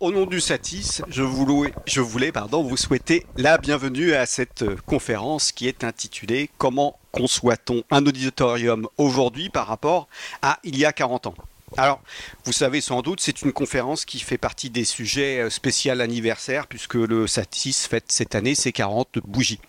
[0.00, 5.68] Au nom du Satis, je voulais, pardon, vous souhaiter la bienvenue à cette conférence qui
[5.68, 10.08] est intitulée Comment conçoit-on un auditorium aujourd'hui par rapport
[10.40, 11.34] à il y a 40 ans?
[11.76, 12.00] Alors,
[12.46, 16.66] vous savez sans doute, c'est une conférence qui fait partie des sujets euh, spécial anniversaire,
[16.66, 19.60] puisque le Satis fête cette année ses 40 bougies.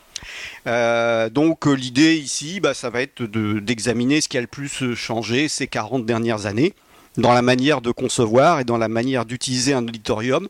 [0.65, 4.95] Euh, donc euh, l'idée ici, bah, ça va être d'examiner ce qui a le plus
[4.95, 6.73] changé ces 40 dernières années
[7.17, 10.47] dans la manière de concevoir et dans la manière d'utiliser un auditorium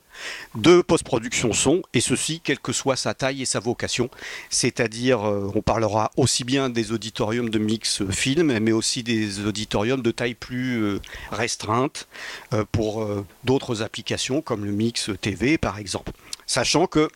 [0.56, 4.10] de post-production son, et ceci quelle que soit sa taille et sa vocation.
[4.50, 10.02] C'est-à-dire, euh, on parlera aussi bien des auditoriums de mix film, mais aussi des auditoriums
[10.02, 11.00] de taille plus euh,
[11.32, 12.08] restreinte
[12.54, 13.06] euh, pour
[13.44, 16.12] d'autres applications comme le mix TV par exemple.
[16.46, 17.10] Sachant que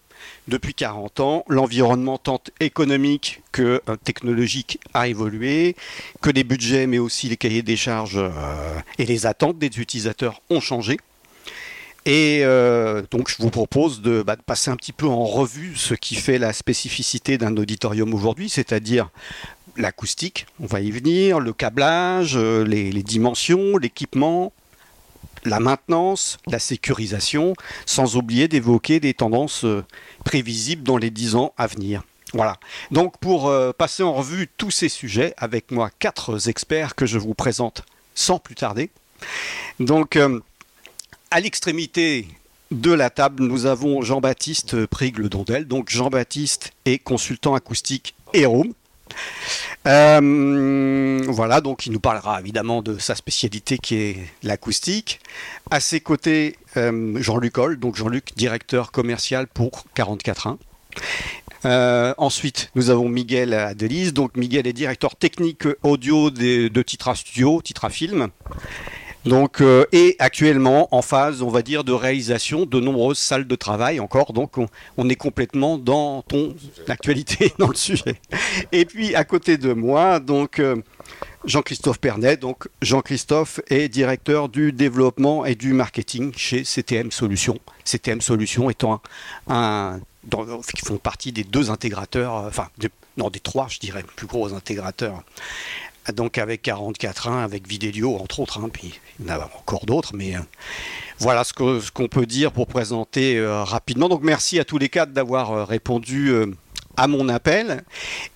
[0.47, 5.75] depuis 40 ans, l'environnement tant économique que euh, technologique a évolué,
[6.21, 8.29] que les budgets mais aussi les cahiers des charges euh,
[8.99, 10.97] et les attentes des utilisateurs ont changé.
[12.05, 15.75] Et euh, donc je vous propose de, bah, de, passer un petit peu en revue
[15.75, 19.09] ce qui fait la spécificité d'un auditorium aujourd'hui, c'est-à-dire
[19.77, 24.53] l'acoustique, on va y venir, le câblage, les dimensions, l'équipement,
[25.45, 27.53] la maintenance, la sécurisation,
[27.85, 29.83] sans oublier d'évoquer des tendances euh,
[30.23, 32.03] prévisibles dans les dix ans à venir.
[32.33, 32.57] Voilà.
[32.91, 37.17] Donc pour euh, passer en revue tous ces sujets, avec moi quatre experts que je
[37.17, 37.83] vous présente
[38.15, 38.89] sans plus tarder.
[39.79, 40.39] Donc euh,
[41.31, 42.27] à l'extrémité
[42.71, 45.67] de la table, nous avons Jean-Baptiste Prigle-Dondel.
[45.67, 48.45] Donc Jean-Baptiste est consultant acoustique et
[49.87, 55.19] euh, voilà, donc il nous parlera évidemment de sa spécialité qui est l'acoustique.
[55.69, 60.57] À ses côtés, euh, Jean-Luc Hall, donc Jean-Luc, directeur commercial pour 44
[61.65, 64.13] Euh, ensuite, nous avons Miguel Adelise.
[64.13, 68.29] Donc, Miguel est directeur technique audio de, de Titra Studio, Titra Film.
[69.25, 73.55] Donc, euh, et actuellement en phase, on va dire, de réalisation de nombreuses salles de
[73.55, 74.33] travail encore.
[74.33, 74.53] Donc,
[74.97, 76.55] on, est complètement dans ton
[76.87, 78.21] actualité, dans le sujet.
[78.71, 80.59] Et puis, à côté de moi, donc.
[80.59, 80.75] Euh,
[81.45, 82.37] Jean-Christophe Pernet.
[82.37, 87.59] Donc, Jean-Christophe est directeur du développement et du marketing chez CTM Solutions.
[87.83, 88.99] CTM Solutions étant
[89.47, 89.99] un,
[90.75, 92.67] qui font partie des deux intégrateurs, euh, enfin,
[93.17, 95.23] non, des trois, je dirais, plus gros intégrateurs
[96.13, 99.85] donc avec 44 1 avec Videlio entre autres, hein, puis il y en a encore
[99.85, 100.39] d'autres, mais euh,
[101.19, 101.53] voilà ce
[101.91, 104.09] qu'on peut dire pour présenter euh, rapidement.
[104.09, 106.31] Donc merci à tous les quatre d'avoir euh, répondu
[106.97, 107.83] à mon appel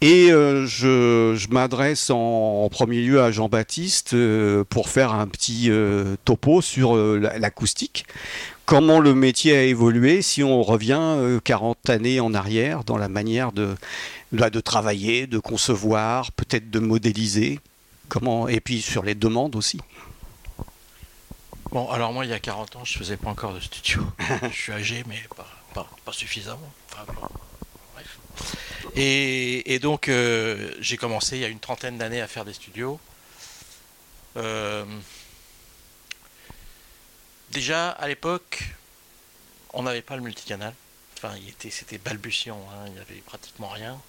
[0.01, 4.15] et je, m'adresse en, en, premier lieu à Jean-Baptiste
[4.69, 5.71] pour faire un petit
[6.25, 8.05] topo sur l'acoustique.
[8.65, 13.53] Comment le métier a évolué si on revient 40 années en arrière dans la manière
[13.53, 13.69] de
[14.31, 17.59] de travailler, de concevoir, peut-être de modéliser.
[18.07, 19.79] Comment et puis sur les demandes aussi.
[21.71, 24.01] Bon, alors moi, il y a 40 ans, je faisais pas encore de studio.
[24.51, 26.73] je suis âgé, mais pas, pas, suffisamment.
[26.91, 27.05] Enfin,
[27.93, 28.17] bref.
[28.95, 32.53] Et, et donc, euh, j'ai commencé il y a une trentaine d'années à faire des
[32.53, 32.99] studios.
[34.37, 34.83] Euh,
[37.51, 38.73] déjà, à l'époque,
[39.73, 40.73] on n'avait pas le multicanal.
[41.17, 41.35] Enfin,
[41.69, 43.99] c'était balbutiant, hein, il n'y avait pratiquement rien.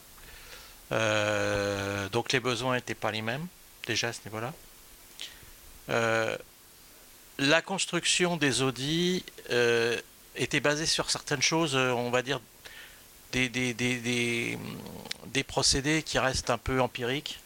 [0.93, 3.47] Euh, donc les besoins n'étaient pas les mêmes,
[3.87, 4.53] déjà à ce niveau-là.
[5.89, 6.37] Euh,
[7.39, 9.99] la construction des Audi euh,
[10.37, 12.41] était basée sur certaines choses, on va dire,
[13.33, 14.57] des,
[15.47, 17.39] procédés qui restent un peu empiriques.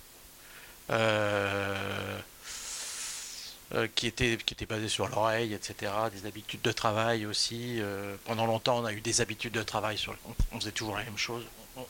[3.95, 7.81] qui étaient qui basés sur l'oreille, etc., des habitudes de travail aussi.
[8.25, 10.17] pendant longtemps, on a eu des habitudes de travail, sur,
[10.53, 11.45] on, faisait toujours la même chose.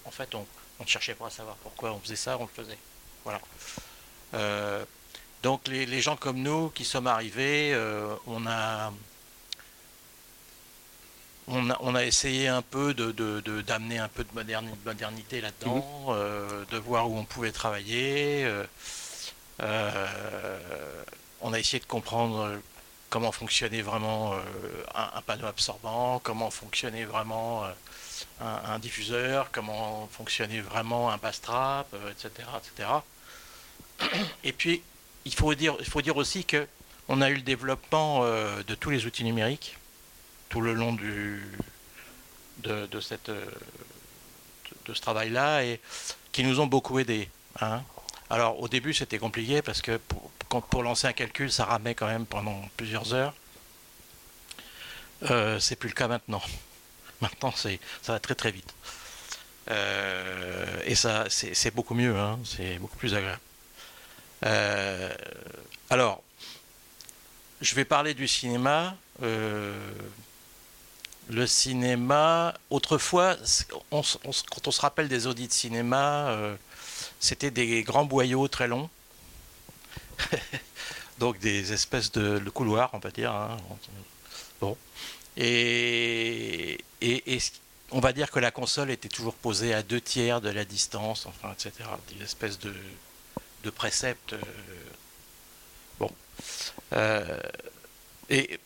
[0.05, 0.47] en fait, on,
[0.81, 2.79] on ne cherchait pas à savoir pourquoi on faisait ça, on le faisait.
[3.25, 3.41] Voilà.
[4.35, 4.85] Euh,
[5.43, 8.93] donc les, gens comme nous qui sommes arrivés, euh, on, a,
[11.49, 13.13] on, a, essayé un peu de,
[13.61, 14.31] d'amener un peu de
[14.85, 16.15] modernité, là-dedans, mhm.
[16.15, 18.51] euh, de voir où on pouvait travailler.
[19.61, 22.59] on a essayé de comprendre
[23.11, 24.35] comment fonctionnait vraiment
[24.95, 27.65] un, un, panneau absorbant, comment fonctionnait vraiment
[28.41, 32.89] un, diffuseur, comment fonctionnait vraiment un bass trap, etc., etc.
[34.43, 34.83] Et puis,
[35.25, 36.67] il faut dire, il faut dire aussi que
[37.09, 39.77] on a eu le développement euh, de tous les outils numériques
[40.49, 41.43] tout le long du,
[42.59, 43.17] de, ce
[45.01, 45.81] travail-là et
[46.31, 47.29] qui nous ont beaucoup aidés.
[47.61, 47.83] Hein.
[48.31, 50.31] Alors, au début, c'était compliqué parce que pour,
[50.63, 53.35] pour lancer un calcul, ça ramait quand même pendant plusieurs heures.
[55.31, 56.43] Euh, c'est plus le cas maintenant.
[57.25, 58.75] Maintenant, c'est, ça va très très vite.
[59.71, 63.41] Euh, et ça, c'est, beaucoup mieux, hein, c'est beaucoup plus agréable.
[64.45, 65.11] Euh,
[65.89, 66.23] alors,
[67.63, 68.95] je vais parler du cinéma.
[69.23, 69.75] Euh,
[71.31, 73.37] Le cinéma, autrefois,
[73.91, 76.37] quand on se rappelle des audits de cinéma,
[77.21, 78.91] c'était des grands boyaux très longs.
[81.19, 83.33] Donc des espèces de, couloirs, on va dire.
[83.33, 83.57] Hein.
[85.37, 86.79] Et,
[87.91, 91.27] on va dire que la console était toujours posée à deux tiers de la distance,
[91.27, 91.89] enfin, etc.
[92.13, 92.75] Des espèces de,
[93.71, 94.35] préceptes.
[94.35, 94.39] Euh,
[95.99, 96.11] bon.
[96.93, 97.39] Euh,
[98.31, 98.59] et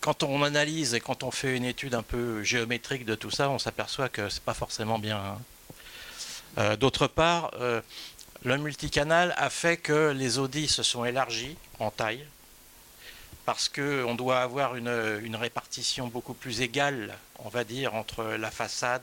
[0.00, 3.48] quand on analyse et quand on fait une étude un peu géométrique de tout ça,
[3.50, 5.18] on s'aperçoit que c'est pas forcément bien.
[5.18, 5.38] Hein.
[6.58, 7.52] Euh, d'autre part,
[8.44, 12.26] le multicanal a fait que les audis se sont élargis en taille
[13.44, 19.02] parce qu'on doit avoir une, répartition beaucoup plus égale, on va dire, entre la façade,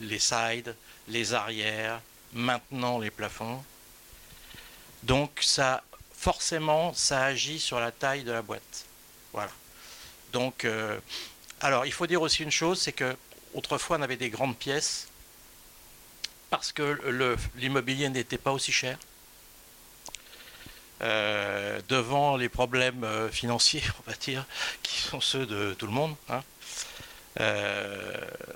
[0.00, 0.74] les sides,
[1.08, 2.00] les arrières,
[2.32, 3.62] maintenant les plafonds.
[5.04, 5.82] Donc ça
[6.18, 8.86] forcément, ça agit sur la taille de la boîte.
[9.32, 9.52] Voilà.
[10.32, 10.98] Donc, euh,
[11.60, 13.16] alors, il faut dire aussi une chose, c'est que
[13.54, 15.06] autrefois, on avait des grandes pièces
[16.50, 16.98] parce que
[17.56, 18.98] l'immobilier n'était pas aussi cher.
[21.00, 24.44] Euh, devant les problèmes euh, financiers, on va dire,
[24.82, 26.42] qui sont ceux de tout le monde, hein,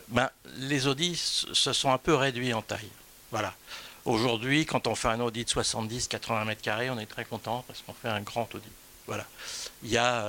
[0.08, 2.90] ben, les audits se sont un peu réduits en taille.
[3.30, 3.54] Voilà.
[4.04, 7.82] Aujourd'hui, quand on fait un audit de 70-80 mètres carrés, on est très content parce
[7.82, 8.72] qu'on fait un grand audit.
[9.06, 9.24] Voilà.
[9.82, 10.26] Il y a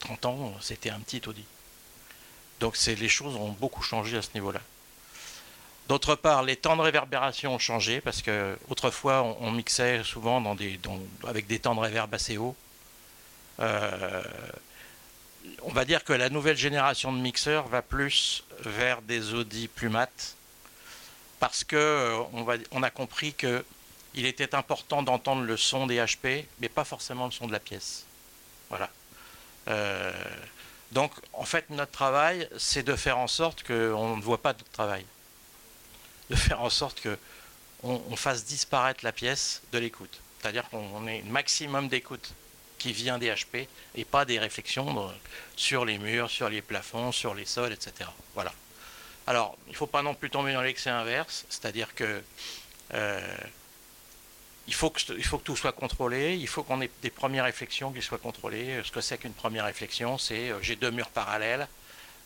[0.00, 1.46] 30 euh, ans, c'était un petit audit.
[2.60, 4.60] Donc les choses ont beaucoup changé à ce niveau-là.
[5.88, 10.42] D'autre part, les temps de réverbération ont changé parce que autrefois on, mixait souvent
[11.26, 12.56] avec des temps de réverb assez hauts.
[13.60, 14.22] Euh,
[15.62, 19.90] on va dire que la nouvelle génération de mixeurs va plus vers des audits plus
[19.90, 20.36] mat
[21.38, 22.22] parce que euh,
[22.70, 27.32] on, a compris qu'il était important d'entendre le son des HP, mais pas forcément le
[27.32, 28.06] son de la pièce.
[28.70, 28.88] Voilà.
[29.68, 30.12] Euh,
[30.92, 34.62] donc, en fait, notre travail, c'est de faire en sorte qu'on ne voit pas de
[34.72, 35.04] travail.
[36.30, 40.20] De faire en sorte qu'on on fasse disparaître la pièce de l'écoute.
[40.40, 42.32] C'est-à-dire qu'on ait un maximum d'écoute
[42.78, 45.10] qui vient des HP et pas des réflexions
[45.56, 48.10] sur les murs, sur les plafonds, sur les sols, etc.
[48.34, 48.52] Voilà.
[49.26, 52.22] Alors, il ne faut pas non plus tomber dans l'excès inverse, c'est-à-dire que
[52.92, 53.36] euh,
[54.66, 57.44] il, faut que, il faut que tout soit contrôlé, il faut qu'on ait des premières
[57.44, 58.82] réflexions qui soient contrôlées.
[58.84, 61.66] Ce que c'est qu'une première réflexion, c'est euh, j'ai deux murs parallèles.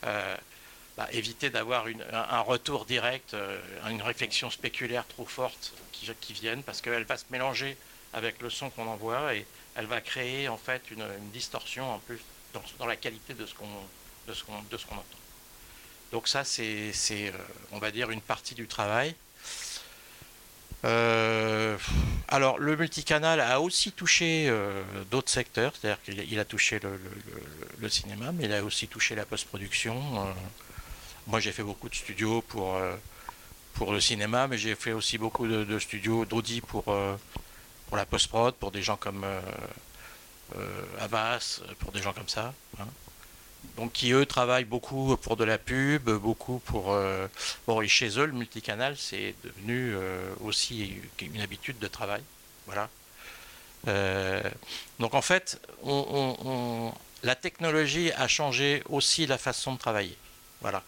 [0.05, 0.37] Euh,
[0.99, 3.35] bah, éviter d'avoir un, retour direct,
[3.89, 5.73] une réflexion spéculaire trop forte
[6.21, 7.77] qui, vienne, parce qu'elle va se mélanger
[8.12, 9.47] avec le son qu'on envoie et
[9.77, 12.21] elle va créer en fait une, distorsion en plus
[12.79, 14.55] dans, la qualité de ce qu'on
[14.93, 15.19] entend.
[16.12, 17.31] Donc ça, c'est, euh,
[17.73, 19.15] on va dire, une partie du travail.
[20.85, 21.77] Euh,
[22.29, 26.81] alors, le multicanal a aussi touché euh, d'autres secteurs, c'est-à-dire qu'il a touché
[27.81, 30.35] le, cinéma, mais il a aussi touché la post-production.
[31.29, 32.81] Moi, j'ai fait beaucoup de studios pour,
[33.75, 38.55] pour le cinéma, mais j'ai fait aussi beaucoup de, studios d'audit pour, pour la post-prod,
[38.55, 39.25] pour des gens comme
[40.99, 42.53] Avas, pour des gens comme ça.
[42.81, 42.87] Hein
[43.77, 47.29] donc qui eux travaillent beaucoup pour de la pub, beaucoup pour euh,
[47.67, 52.23] bon et chez eux le multicanal c'est devenu euh, aussi une habitude de travail,
[52.67, 52.89] voilà.
[53.87, 54.43] Euh,
[54.99, 55.61] donc en fait,
[57.23, 60.17] la technologie a changé aussi la façon de travailler,
[60.61, 60.82] voilà.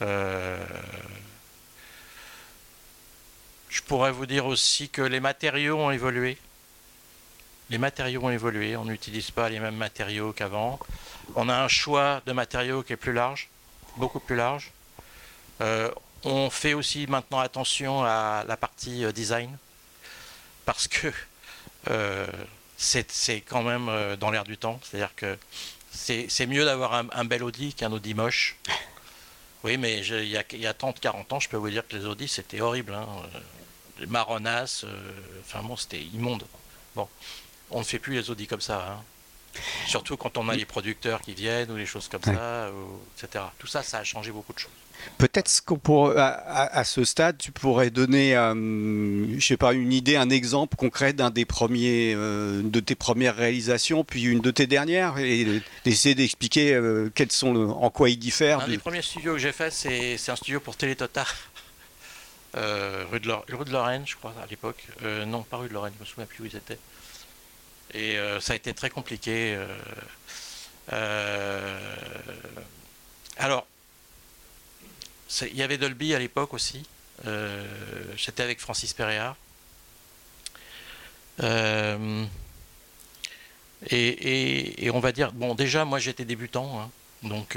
[0.00, 0.56] Je
[3.86, 6.38] pourrais vous dire aussi que les matériaux ont évolué.
[7.70, 10.78] Les matériaux ont évolué, on n'utilise pas les mêmes matériaux qu'avant.
[11.36, 13.48] On a un choix de matériaux qui est plus large,
[13.96, 14.72] beaucoup plus large.
[15.62, 15.90] Euh,
[16.24, 19.56] on fait aussi maintenant attention à la partie euh, design,
[20.64, 21.12] parce que
[21.90, 22.26] euh,
[22.76, 24.80] c'est quand même dans l'air du temps.
[24.82, 25.38] C'est-à-dire que
[25.90, 28.56] c'est mieux d'avoir un, bel Audi qu'un Audi moche.
[29.64, 32.26] Oui, mais il y a, a 30-40 ans, je peux vous dire que les Audi,
[32.28, 32.94] c'était horrible.
[32.94, 33.06] Hein.
[34.08, 34.84] marronnasses,
[35.40, 36.44] enfin bon, c'était immonde.
[36.96, 37.08] Bon,
[37.70, 38.98] on ne fait plus les Audi comme ça.
[38.98, 39.60] Hein.
[39.86, 42.70] Surtout quand on a les producteurs qui viennent ou les choses comme ça,
[43.16, 43.44] etc.
[43.58, 44.70] Tout ça, ça a changé beaucoup de choses.
[45.18, 50.30] Peut-être qu'à à, ce stade, tu pourrais donner, euh, je sais pas, une idée, un
[50.30, 55.18] exemple concret d'un des premiers, euh, de tes premières réalisations, puis une de tes dernières,
[55.18, 58.60] et essayer d'expliquer euh, quels sont, en quoi ils diffèrent.
[58.60, 61.24] Un des premiers studios que j'ai fait, c'est un studio pour Télétota,
[62.54, 64.86] rue, de rue de Lorraine, je crois, à l'époque.
[65.26, 66.78] non, pas rue de Lorraine, je me souviens plus où ils étaient.
[67.94, 69.58] Et ça a été très compliqué.
[73.38, 73.66] Alors,
[75.40, 76.82] il y avait Dolby à l'époque aussi.
[78.16, 79.36] J'étais avec Francis Pereira.
[83.90, 86.90] Et, on va dire, bon, déjà, moi j'étais débutant, hein.
[87.22, 87.56] donc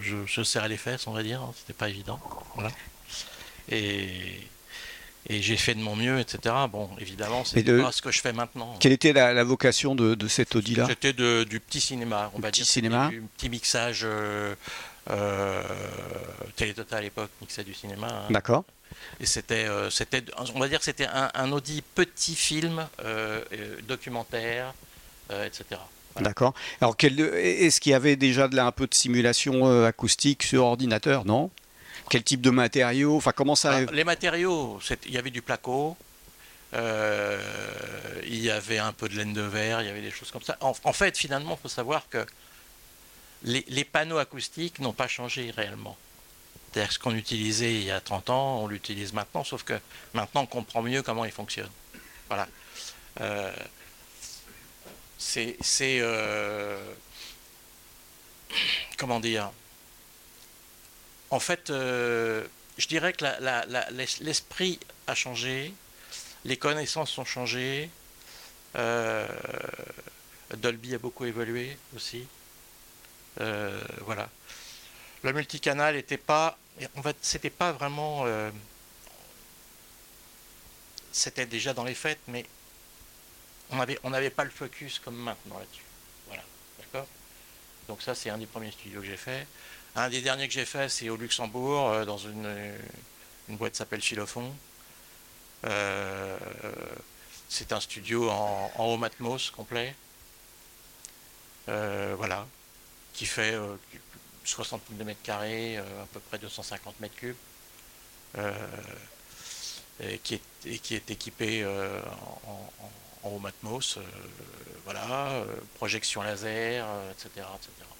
[0.00, 1.52] je, je, serrais les fesses, on va dire, hein.
[1.58, 2.20] c'était pas évident.
[2.54, 2.70] Voilà.
[3.70, 4.40] Et,
[5.28, 6.54] et j'ai fait de mon mieux, etc.
[6.70, 8.74] Bon, évidemment, c'est pas ce que je fais maintenant.
[8.80, 10.86] Quelle était la, vocation de, de cette Audi-là?
[10.88, 12.70] C'était du petit cinéma, on va petit dire.
[12.70, 13.08] Cinéma.
[13.08, 14.02] Du petit mixage.
[14.04, 14.54] Euh,
[15.08, 15.62] euh,
[16.56, 18.08] Télétotal à l'époque mixait du cinéma.
[18.08, 18.26] Hein.
[18.30, 18.64] D'accord.
[19.20, 20.22] Et c'était, euh, c'était,
[20.54, 23.42] on va dire, c'était un, Audi petit film, euh,
[23.86, 24.74] documentaire,
[25.30, 25.80] etc.
[26.20, 26.54] D'accord.
[26.80, 31.50] Alors, est-ce qu'il y avait déjà de un peu de simulation acoustique sur ordinateur, non?
[32.10, 33.16] Quel type de matériaux?
[33.16, 35.96] Enfin, comment ça ah, Les matériaux, il y avait du placo,
[36.74, 37.40] euh,
[38.24, 40.42] il y avait un peu de laine de verre, il y avait des choses comme
[40.42, 40.56] ça.
[40.60, 42.24] En, fait, finalement, il faut savoir que
[43.42, 45.96] les, panneaux acoustiques n'ont pas changé réellement.
[46.72, 49.78] C'est-à-dire ce qu'on utilisait il y a 30 ans, on l'utilise maintenant, sauf que
[50.14, 51.70] maintenant on comprend mieux comment ils fonctionnent.
[52.28, 52.48] Voilà.
[53.20, 53.52] Euh,
[55.18, 55.58] c'est.
[55.82, 56.78] Euh,
[58.96, 59.50] comment dire?
[61.30, 62.46] En fait, euh,
[62.78, 63.24] je dirais que
[64.22, 65.72] l'esprit a changé,
[66.44, 67.90] les connaissances ont changé,
[70.56, 72.26] Dolby a beaucoup évolué aussi.
[73.40, 74.28] Euh, voilà.
[75.22, 76.58] Le multicanal n'était pas,
[77.20, 78.24] c'était pas vraiment,
[81.12, 82.46] c'était déjà dans les fêtes, mais
[83.70, 85.84] on n'avait pas le focus comme maintenant là-dessus.
[86.26, 86.42] Voilà,
[86.78, 87.06] d'accord?
[87.88, 89.46] Donc ça, c'est un des premiers studios que j'ai fait.
[89.96, 92.48] Un des derniers que j'ai fait, c'est au Luxembourg, euh, dans une,
[93.48, 94.54] boîte qui s'appelle Chilophon.
[95.66, 96.38] Euh,
[97.48, 99.94] c'est un studio en, en home atmos complet.
[101.68, 102.46] Euh, voilà.
[103.12, 103.54] Qui fait
[104.44, 107.36] 60 000 mètres carrés, à peu près 250 mètres cubes.
[110.02, 112.70] Et qui, est, qui, est, équipé en,
[113.24, 113.98] en, home atmos.
[114.84, 115.44] voilà.
[115.74, 117.46] projection laser, etc.
[117.54, 117.90] etc.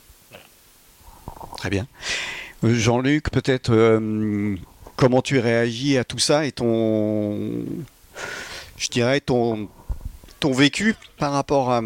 [1.57, 1.87] Très bien.
[2.65, 4.57] Euh, Jean-Luc, peut-être euh,
[4.97, 7.65] comment tu réagis à tout ça et ton,
[8.77, 9.69] je dirais, ton,
[10.41, 11.83] ton vécu par rapport à,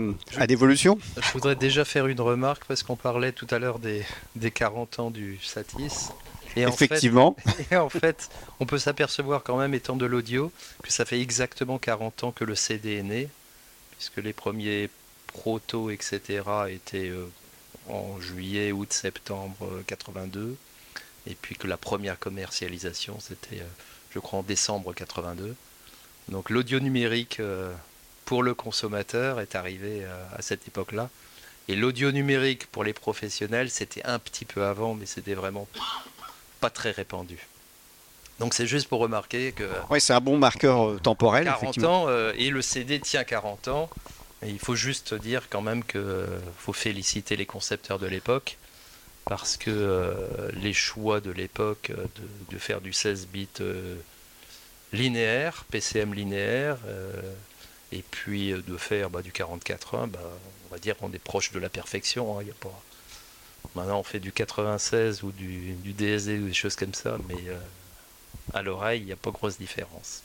[0.47, 4.05] l'évolution Je voudrais déjà faire une remarque parce qu'on parlait tout à l'heure des,
[4.37, 6.11] des 40 ans du Satis.
[6.57, 7.37] Et Effectivement.
[7.45, 8.31] En fait, et en fait,
[8.61, 12.45] on peut s'apercevoir quand même, étant de l'audio, que ça fait exactement 40 ans que
[12.45, 13.29] le CD est né,
[13.97, 14.89] puisque les premiers
[15.27, 16.21] protos, etc.,
[16.71, 17.27] étaient euh,
[17.89, 20.55] en juillet, août, septembre 82, euh,
[21.27, 23.69] et puis que la première commercialisation, c'était, euh,
[24.13, 25.57] je crois, en décembre 82.
[26.29, 27.41] Donc l'audio numérique
[28.25, 30.05] pour le consommateur est arrivé
[30.37, 31.11] à cette époque-là.
[31.69, 35.67] Et l'audio numérique pour les professionnels, c'était un petit peu avant, mais c'était vraiment
[36.61, 37.39] pas très répandu.
[38.41, 39.69] Donc c'est juste pour remarquer que...
[39.91, 41.45] Oui, c'est un bon marqueur temporel.
[41.45, 43.91] 40 ans, et le CD tient 40 ans
[44.47, 46.27] il faut juste dire quand même qu'il euh,
[46.59, 48.59] faut féliciter les concepteurs de l'époque
[49.25, 52.05] parce que euh, les choix de l'époque euh,
[52.51, 53.49] de, faire du 16 bits
[54.93, 56.79] linéaire, PCM linéaire,
[57.93, 60.21] et puis de faire bah, du 44.1, bah,
[60.69, 62.39] on va dire qu'on est proche de la perfection.
[62.39, 62.45] Hein.
[63.75, 67.37] Maintenant on fait du 96 ou du, DSD ou des choses comme ça, mais
[68.53, 70.23] à l'oreille il n'y a pas grosse différence.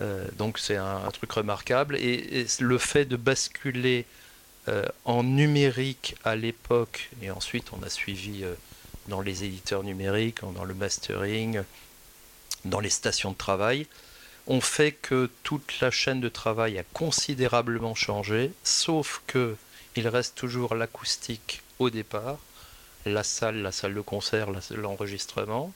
[0.00, 1.96] Euh, donc c'est un, truc remarquable.
[1.96, 4.06] Et, le fait de basculer
[4.68, 8.54] euh, en numérique à l'époque, et ensuite on a suivi euh,
[9.08, 11.62] dans les éditeurs numériques, dans le mastering,
[12.64, 13.86] dans les stations de travail,
[14.50, 19.56] on fait que toute la chaîne de travail a considérablement changé, sauf que
[19.96, 22.38] il reste toujours l'acoustique au départ,
[23.06, 25.72] la salle, la salle de concert, l'enregistrement,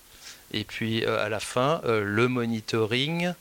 [0.52, 3.32] et puis à la fin, le monitoring,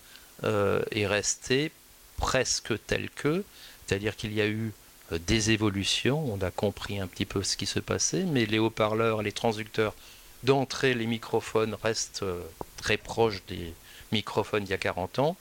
[0.44, 1.72] euh, est resté
[2.18, 3.46] presque tel que,
[3.86, 4.74] c'est-à-dire qu'il y a eu
[5.14, 8.60] euh, des évolutions, on a compris un petit peu ce qui se passait, mais les
[8.60, 9.96] haut-parleurs, les transducteurs
[10.44, 12.42] d'entrée, les microphones restent euh,
[12.76, 13.74] très proches des
[14.14, 15.38] microphones d'il y a 40 ans.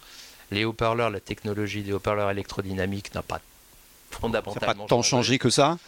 [0.51, 3.41] Les haut-parleurs, la technologie des haut-parleurs électrodynamiques n'a pas
[4.11, 5.79] fondamentalement ça pas tant changé, que ça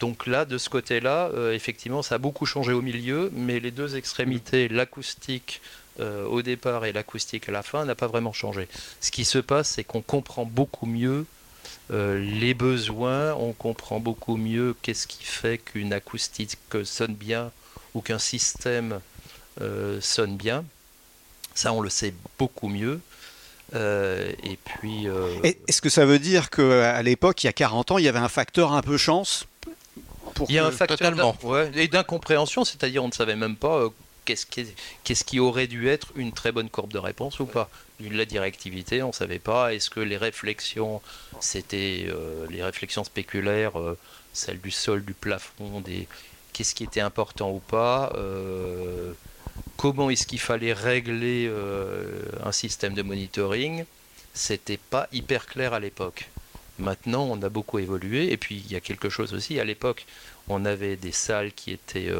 [0.00, 3.96] donc là, de ce côté-là, effectivement, ça a beaucoup changé au milieu, mais les deux
[3.96, 5.62] extrémités, l'acoustique
[6.00, 8.66] euh, au départ et l'acoustique à la fin n'a pas vraiment changé.
[9.00, 11.24] Ce qui se passe, c'est qu'on comprend beaucoup mieux
[11.92, 17.52] euh, les besoins, on comprend beaucoup mieux qu'est-ce qui fait qu'une acoustique sonne bien
[17.94, 18.98] ou qu'un système euh,
[20.00, 20.64] sonne bien.
[21.54, 23.00] Ça, on le sait beaucoup mieux.
[23.74, 25.06] et puis.
[25.42, 28.18] Est-ce que ça veut dire qu'à l'époque, il y a 40 ans, il y avait
[28.18, 29.46] un facteur un peu chance
[30.48, 31.36] Il y a un facteur
[31.74, 33.88] et d'incompréhension, c'est-à-dire on ne savait même pas
[34.24, 34.66] qu'est-ce qui,
[35.04, 37.68] qu'est-ce qui aurait dû être une très bonne courbe de réponse ou pas
[38.00, 39.74] La directivité, on ne savait pas.
[39.74, 41.00] Est-ce que les réflexions,
[41.40, 43.98] c'était euh, les réflexions spéculaires, euh,
[44.32, 46.08] celles du sol, du plafond, des...
[46.52, 49.12] qu'est-ce qui était important ou pas euh,
[49.76, 51.50] Comment est-ce qu'il fallait régler
[52.42, 53.84] un système de monitoring
[54.32, 56.28] C'était pas hyper clair à l'époque.
[56.78, 58.32] Maintenant, on a beaucoup évolué.
[58.32, 59.60] Et puis, il y a quelque chose aussi.
[59.60, 60.06] À l'époque,
[60.48, 62.10] on avait des salles qui étaient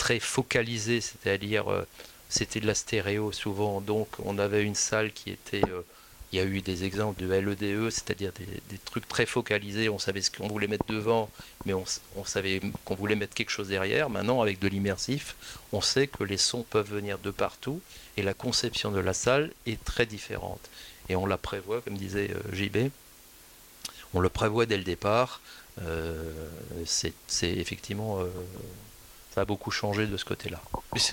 [0.00, 1.86] très focalisé, c'est-à-dire euh,
[2.30, 5.62] c'était de la stéréo souvent, donc on avait une salle qui était...
[5.68, 5.82] Euh,
[6.32, 10.22] il y a eu des exemples de LEDE, c'est-à-dire des, trucs très focalisés, on savait
[10.22, 11.28] ce qu'on voulait mettre devant,
[11.66, 11.84] mais on,
[12.24, 14.10] savait qu'on voulait mettre quelque chose derrière.
[14.10, 15.34] Maintenant, avec de l'immersif,
[15.72, 17.80] on sait que les sons peuvent venir de partout,
[18.16, 20.60] et la conception de la salle est très différente.
[21.08, 22.90] Et on la prévoit, comme disait euh, JB,
[24.14, 25.40] on le prévoit dès le départ.
[26.84, 28.20] c'est effectivement
[29.34, 30.60] ça a beaucoup changé de ce côté-là.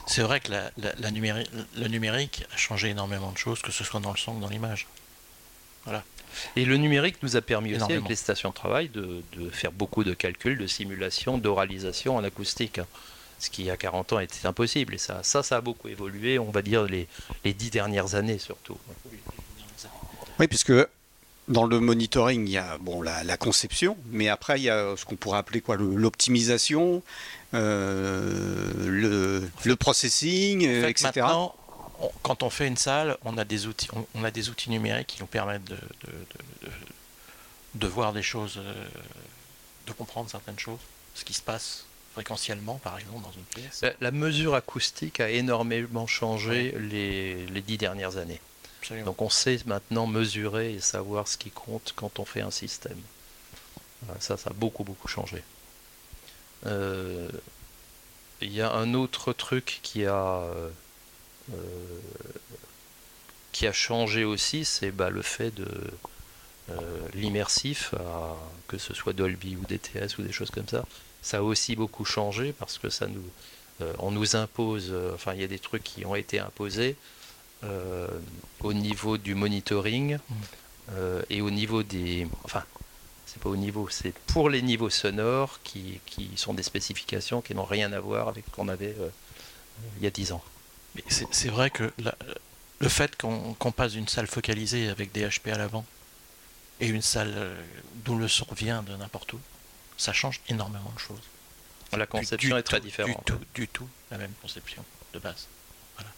[0.08, 4.18] C'est vrai que le numérique a changé énormément de choses, que ce soit dans le
[4.18, 4.88] son ou dans l'image.
[5.88, 6.04] Voilà.
[6.56, 10.04] Et le numérique nous a permis aussi, avec les stations de travail, de, faire beaucoup
[10.04, 12.80] de calculs, de simulations, d'oralisation en acoustique.
[12.80, 12.88] Hein.
[13.40, 14.96] Ce qui, il y a 40 ans, était impossible.
[14.96, 17.08] Et ça, ça, ça a beaucoup évolué, on va dire, les,
[17.44, 18.78] les dix dernières années surtout.
[20.40, 20.74] Oui, puisque
[21.48, 25.06] dans le monitoring, il y a bon, la, conception, mais après, il y a ce
[25.06, 27.02] qu'on pourrait appeler quoi l'optimisation,
[27.54, 31.12] euh, le, le, processing, etc.
[31.16, 31.56] Maintenant,
[32.22, 35.22] quand on fait une salle, on a des outils, on, a des outils numériques qui
[35.22, 35.78] nous permettent de,
[37.76, 38.88] de, voir des choses, euh,
[39.88, 40.80] de comprendre certaines choses,
[41.16, 43.84] ce qui se passe fréquentiellement, par exemple, dans une pièce.
[44.02, 48.42] La, mesure acoustique a énormément changé les, les dix dernières années.
[49.06, 53.00] Donc on sait maintenant mesurer et savoir ce qui compte quand on fait un système.
[54.20, 55.44] Ça, ça a beaucoup, beaucoup changé.
[56.66, 57.30] Euh,
[58.42, 60.70] il y a un autre truc qui a, euh,
[63.52, 65.68] qui a changé aussi, c'est bah, le fait de
[66.70, 67.94] euh, l'immersif,
[68.68, 70.86] que ce soit Dolby ou DTS ou des choses comme ça.
[71.22, 73.24] Ça a aussi beaucoup changé parce que ça nous,
[74.00, 76.96] on nous impose, enfin il y a des trucs qui ont été imposés
[77.64, 80.20] au niveau du monitoring
[81.30, 82.64] et au niveau des, enfin
[83.28, 87.54] c'est pas au niveau, c'est pour les niveaux sonores qui, qui, sont des spécifications qui
[87.54, 89.10] n'ont rien à voir avec ce qu'on avait euh,
[89.98, 90.42] il y a 10 ans.
[91.10, 91.92] C'est vrai que
[92.80, 95.86] le fait qu'on passe d'une salle focalisée avec des HP à l'avant
[96.80, 97.62] et une salle euh,
[98.06, 99.40] d'où le son vient de n'importe où,
[99.98, 101.24] ça change énormément de choses.
[101.92, 103.26] La conception est très différente.
[103.26, 104.84] Du tout, du tout la même conception
[105.14, 105.48] de base.
[105.96, 106.12] Voilà.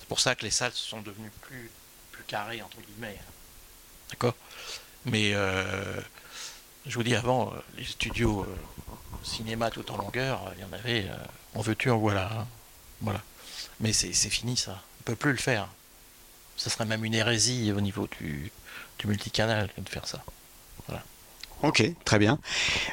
[0.00, 1.70] C'est pour ça que les salles sont devenues plus,
[2.10, 3.18] plus carrées, entre guillemets.
[4.10, 4.34] D'accord?
[5.04, 6.00] Mais euh,
[6.86, 8.56] je vous dis avant, euh, les studios euh,
[9.22, 11.06] cinéma tout en longueur, il y en avait,
[11.54, 12.30] en veux-tu, en voilà.
[12.32, 12.46] Hein?
[13.00, 13.22] Voilà.
[13.84, 14.80] Mais c'est fini ça.
[15.00, 15.68] On peut plus le faire.
[16.56, 18.50] Ce serait même une hérésie au niveau du,
[19.04, 20.24] multicanal de faire ça.
[21.62, 22.38] Ok, très bien.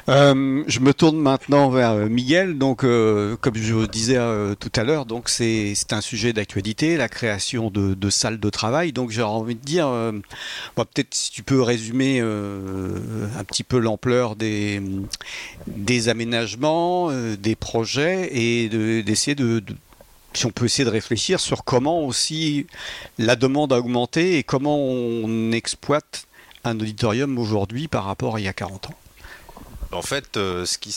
[0.10, 2.58] Euh, je me tourne maintenant vers euh, Miguel.
[2.58, 4.18] Donc, euh, comme je vous disais
[4.60, 8.92] tout à l'heure, donc c'est un sujet d'actualité, la création de, salles de travail.
[8.92, 9.88] Donc, j'ai envie de dire,
[10.76, 14.82] peut-être si tu peux résumer un petit peu l'ampleur des
[16.10, 18.70] aménagements, des projets, et
[19.04, 19.64] d'essayer de,
[20.34, 22.68] si on peut essayer de réfléchir sur comment aussi
[23.18, 26.26] la demande a augmenté et comment on exploite
[26.64, 28.96] un auditorium aujourd'hui par rapport à il y a 40 ans
[29.92, 30.92] En fait, euh, ce qui,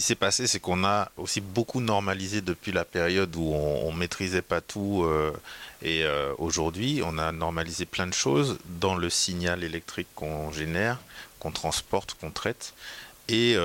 [0.00, 4.42] s'est passé, c'est qu'on a aussi beaucoup normalisé depuis la période où on, ne maîtrisait
[4.42, 5.02] pas tout.
[5.04, 5.32] Euh,
[5.82, 10.98] et euh, aujourd'hui, on a normalisé plein de choses dans le signal électrique qu'on génère,
[11.40, 12.74] qu'on transporte, qu'on traite,
[13.28, 13.56] et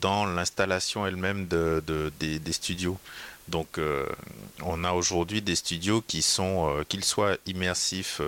[0.00, 1.82] dans l'installation elle-même de,
[2.20, 2.96] des, studios.
[3.48, 3.78] Donc,
[4.62, 8.20] on a aujourd'hui des studios qui sont, qu'ils soient immersifs,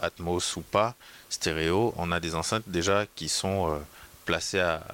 [0.00, 0.96] Atmos ou pas,
[1.30, 3.78] stéréo, on a des enceintes déjà qui sont euh,
[4.26, 4.84] placées à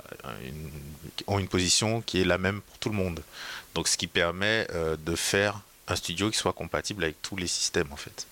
[1.26, 3.22] ont une position qui est la même pour tout le monde.
[3.74, 7.46] Donc ce qui permet euh, de faire un studio qui soit compatible avec tous les
[7.46, 8.26] systèmes en fait.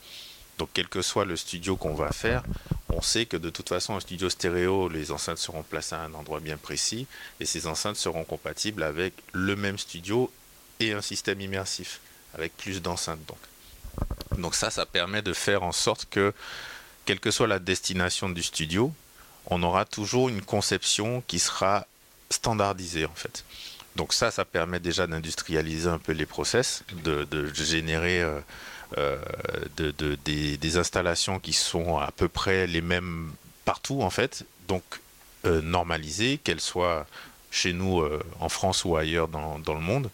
[0.58, 2.44] Donc quel que soit le studio qu'on va faire,
[2.88, 6.14] on sait que de toute façon un studio stéréo, les enceintes seront placées à un
[6.14, 7.06] endroit bien précis
[7.40, 10.30] et ces enceintes seront compatibles avec le même studio
[10.80, 12.00] et un système immersif
[12.34, 13.38] avec plus d'enceintes donc.
[14.38, 16.32] Donc ça, ça permet de faire en sorte que
[17.04, 18.92] quelle que soit la destination du studio,
[19.46, 21.86] on aura toujours une conception qui sera
[22.30, 23.44] standardisée en fait.
[23.96, 28.40] Donc ça, ça permet déjà d'industrialiser un peu les process, de, générer euh,
[28.98, 29.18] euh,
[30.24, 33.30] des, installations qui sont à peu près les mêmes
[33.64, 34.44] partout en fait.
[34.66, 34.82] Donc
[35.44, 37.06] euh, normalisées, qu'elles soient
[37.52, 38.02] chez nous
[38.40, 40.10] en France ou ailleurs dans, dans, le monde.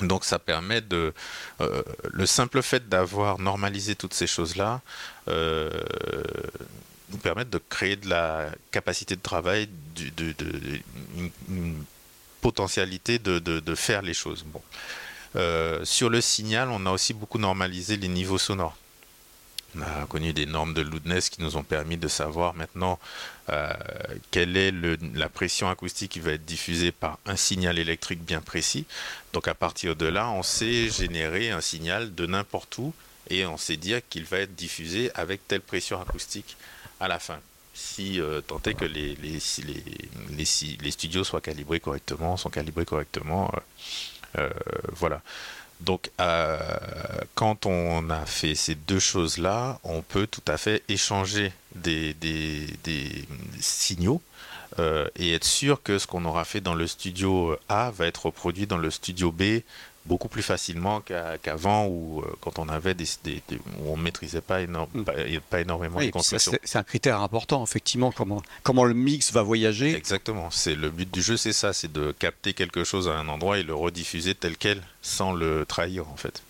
[0.00, 1.14] Donc ça permet de...
[1.60, 4.80] Euh, le simple fait d'avoir normalisé toutes ces choses-là
[5.28, 5.70] euh,
[7.10, 10.34] nous permet de créer de la capacité de travail, de,
[11.48, 11.84] une,
[12.40, 14.44] potentialité de, faire les choses.
[14.44, 14.62] Bon.
[15.34, 18.76] Euh, sur le signal, on a aussi beaucoup normalisé les niveaux sonores.
[19.76, 22.98] On a connu des normes de loudness qui nous ont permis de savoir maintenant
[23.50, 23.72] euh,
[24.30, 24.72] quelle est
[25.14, 28.86] la pression acoustique qui va être diffusée par un signal électrique bien précis.
[29.32, 32.94] Donc à partir de là, on sait générer un signal de n'importe où
[33.28, 36.56] et on sait dire qu'il va être diffusé avec telle pression acoustique
[37.00, 37.38] à la fin.
[37.74, 39.40] Si euh, tant est que les,
[40.90, 43.52] studios soient calibrés correctement, sont calibrés correctement,
[44.38, 44.48] euh,
[44.92, 45.20] voilà.
[45.80, 46.58] Donc, euh,
[47.34, 52.16] quand on a fait ces deux choses-là, on peut tout à fait échanger des,
[53.60, 54.22] signaux
[54.78, 58.26] euh, et être sûr que ce qu'on aura fait dans le studio A va être
[58.26, 59.60] reproduit dans le studio B
[60.06, 61.02] beaucoup plus facilement
[61.42, 63.06] qu'avant où euh, quand on avait des,
[63.80, 65.04] où on maîtrisait pas, énorme, mm.
[65.50, 66.52] pas, énormément de construction.
[66.62, 69.94] C'est un critère important effectivement comment comment le mix va voyager.
[69.94, 70.50] Exactement.
[70.50, 73.58] C'est le but du jeu, c'est ça, c'est de capter quelque chose à un endroit
[73.58, 76.42] et le rediffuser tel quel sans le trahir en fait.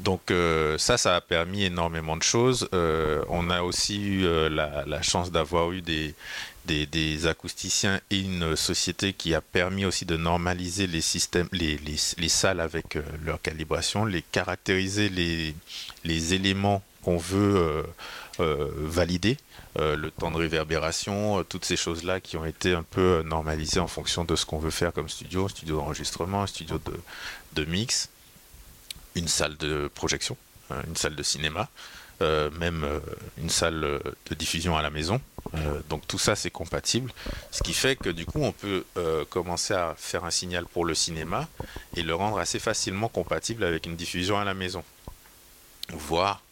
[0.00, 2.68] Donc euh, ça, ça a permis énormément de choses.
[2.74, 6.16] Euh, on a aussi eu la, la, chance d'avoir eu des,
[6.66, 12.28] des, acousticiens et une société qui a permis aussi de normaliser les systèmes, les, les,
[12.28, 17.82] salles avec euh, leur calibration, les caractériser les, éléments qu'on veut euh,
[18.40, 19.36] euh, valider,
[19.76, 24.24] le temps de réverbération, toutes ces choses-là qui ont été un peu normalisées en fonction
[24.24, 26.80] de ce qu'on veut faire comme studio, studio d'enregistrement, studio
[27.54, 28.08] de, mix,
[29.16, 30.36] une salle de projection,
[30.70, 31.68] hein, une salle de cinéma.
[32.20, 32.88] Même
[33.36, 35.20] une salle de diffusion à la maison.
[35.54, 37.12] Euh, donc tout ça c'est compatible,
[37.50, 38.84] ce qui fait que du coup on peut
[39.30, 41.48] commencer à faire un signal pour le cinéma
[41.96, 44.82] et le rendre assez facilement compatible avec une diffusion à la maison,
[45.90, 46.42] voire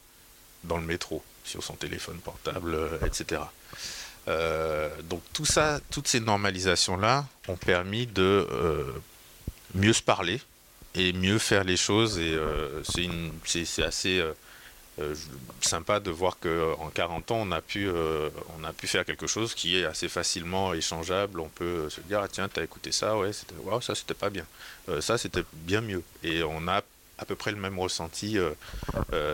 [0.65, 3.41] dans le métro, sur son téléphone portable, etc.
[5.09, 8.47] donc tout ça, toutes ces normalisations là ont permis de
[9.75, 10.41] mieux se parler
[10.95, 12.39] et mieux faire les choses et
[12.85, 14.23] c'est assez
[14.99, 15.15] euh,
[15.63, 18.29] sympa de voir qu'en 40 ans, on a, pu, euh,
[18.59, 21.41] on a pu faire quelque chose qui est assez facilement échangeable.
[21.41, 24.45] On peut se dire, ah, tiens, t'as écouté ça, ouais, c'était, ça c'était pas bien.
[24.91, 26.03] Euh, ça c'était bien mieux.
[26.23, 26.83] Et on a
[27.19, 28.37] à peu près le même ressenti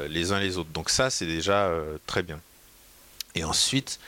[0.08, 0.70] les uns les autres.
[0.70, 1.72] Donc ça, c'est déjà
[2.06, 2.38] très bien.
[3.34, 3.98] Et ensuite,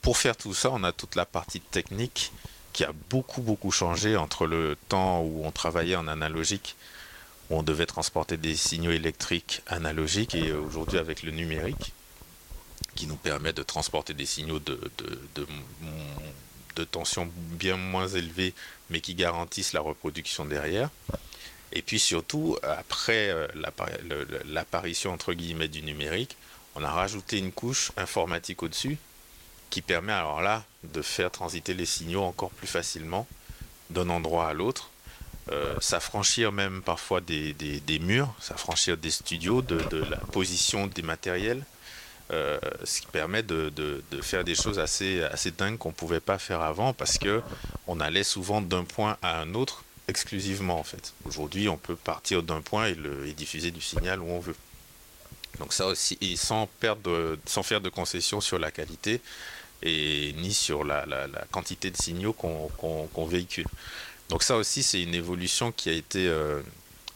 [0.00, 2.30] pour faire tout ça, on a toute la partie technique
[2.72, 6.76] qui a beaucoup, beaucoup changé entre le temps où on travaillait en analogique
[7.50, 11.92] on devait transporter des signaux électriques analogiques et aujourd'hui avec le numérique
[12.94, 14.78] qui nous permet de transporter des signaux de,
[15.34, 18.54] de, tension bien moins élevée
[18.90, 20.90] mais qui garantissent la reproduction derrière.
[21.72, 23.48] Et puis surtout, après euh,
[24.46, 26.36] l'apparition entre guillemets du numérique,
[26.76, 28.98] on a rajouté une couche informatique au-dessus
[29.70, 33.26] qui permet alors là de faire transiter les signaux encore plus facilement
[33.90, 34.90] d'un endroit à l'autre
[35.52, 39.76] euh, s'affranchir même parfois des, des, murs, s'affranchir des studios, de,
[40.10, 41.62] la position des matériels,
[42.32, 43.70] euh, ce qui permet de,
[44.22, 45.22] faire des choses assez,
[45.58, 47.42] dingues qu'on ne pouvait pas faire avant parce que
[47.86, 51.12] on allait souvent d'un point à un autre exclusivement en fait.
[51.26, 54.56] Aujourd'hui, on peut partir d'un point et, diffuser du signal où on veut.
[55.58, 59.20] Donc ça aussi, et sans, faire de concessions sur la qualité
[59.82, 61.04] et ni sur la,
[61.50, 63.66] quantité de signaux qu'on véhicule.
[64.28, 66.60] Donc ça aussi, c'est une évolution qui a été euh,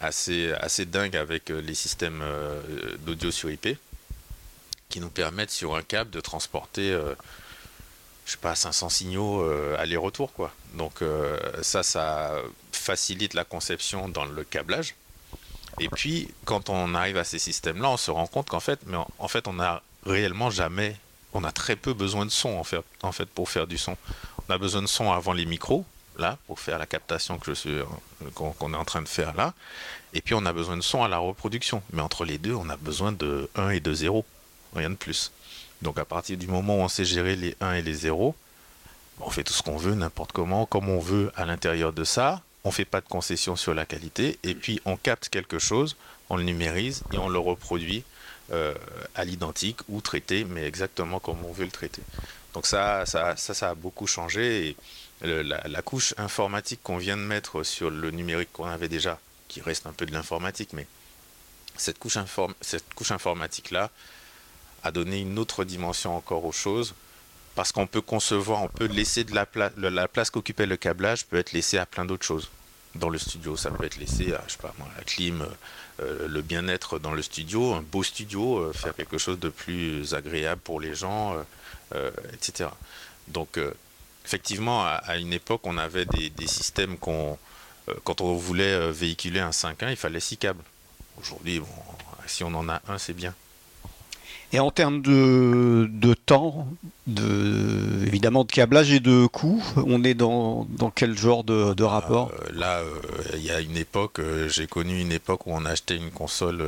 [0.01, 2.61] assez, assez dingue avec euh, les systèmes euh,
[3.01, 3.79] d'audio sur IP,
[4.89, 6.91] qui nous permettent sur un câble de transporter,
[8.25, 10.51] je sais pas, 500 signaux aller-retour, quoi.
[10.73, 11.03] Donc
[11.61, 12.41] ça, ça
[12.73, 14.95] facilite la conception dans le câblage.
[15.79, 18.97] Et puis, quand on arrive à ces systèmes-là, on se rend compte qu'en fait, mais
[19.19, 20.97] en, fait, on n'a réellement jamais,
[21.35, 23.97] on a très peu besoin de son en fait, en fait, pour faire du son.
[24.49, 25.85] On a besoin de son avant les micros,
[26.19, 27.79] là pour faire la captation que je suis
[28.35, 29.55] qu'on est en train de faire là.
[30.15, 31.83] Et puis on a besoin de son à la reproduction.
[31.93, 34.25] Mais entre les deux on a besoin de 1 et de 0
[34.75, 35.33] rien de plus.
[35.83, 38.35] Donc à partir du moment où on sait gérer les 1 et les 0
[39.21, 42.43] on fait tout ce qu'on veut n'importe comment comme on veut à l'intérieur de ça.
[42.65, 44.39] On fait pas de concession sur la qualité.
[44.43, 45.97] Et puis on capte quelque chose
[46.31, 48.05] on le numérise et on le reproduit
[48.53, 48.75] euh,
[49.15, 52.03] à l'identique ou traité mais exactement comme on veut le traiter.
[52.55, 54.77] Donc ça ça, ça, ça a beaucoup changé
[55.23, 59.87] la, couche informatique qu'on vient de mettre sur le numérique qu'on avait déjà, qui reste
[59.87, 60.87] un peu de l'informatique, mais
[61.77, 62.17] cette couche,
[63.11, 63.91] informatique-là
[64.85, 66.95] a donné une autre dimension encore aux choses,
[67.55, 71.27] parce qu'on peut concevoir, on peut laisser de la place, la place qu'occupait le câblage
[71.27, 72.51] peut être laissée à plein d'autres choses.
[72.95, 73.57] dans le studio.
[73.57, 74.45] Ça peut être laissé à,
[74.97, 75.47] la clim,
[75.99, 80.81] le bien-être dans le studio, un beau studio, faire quelque chose de plus agréable pour
[80.81, 81.37] les gens,
[82.33, 82.71] etc.
[83.29, 83.59] Donc,
[84.29, 87.39] effectivement, à, une époque, on avait des, des systèmes qu'on
[87.89, 90.63] euh, quand on voulait euh, véhiculer un 5.1, il fallait 6 câbles.
[91.19, 91.63] Aujourd'hui,
[92.27, 93.35] si on en a un, c'est bien.
[94.53, 96.69] Et en termes de, temps,
[97.07, 102.31] de, évidemment de câblage et de coût, on est dans, quel genre de, rapport?
[102.33, 102.83] Euh, Là,
[103.35, 106.63] il y a une époque, j'ai connu une époque où on achetait une console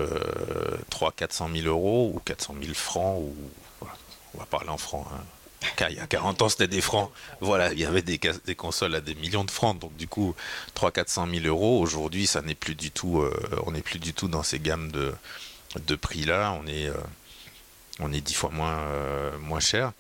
[0.90, 3.34] 300-400 000 euros ou 400 000 francs, ou,
[4.34, 5.24] on va parler en francs, hein
[5.88, 7.10] il y a 40 ans, c'était des francs.
[7.40, 9.78] Voilà, il y avait des, des, consoles à des millions de francs.
[9.78, 10.34] Donc, du coup,
[10.76, 11.80] 300-400 000 euros.
[11.80, 13.32] Aujourd'hui, ça n'est plus du tout, euh,
[13.66, 15.14] on n'est plus du tout dans ces gammes de,
[15.86, 16.58] de prix-là.
[16.62, 16.94] On est, euh,
[18.00, 19.92] on est 10 fois moins, euh, moins cher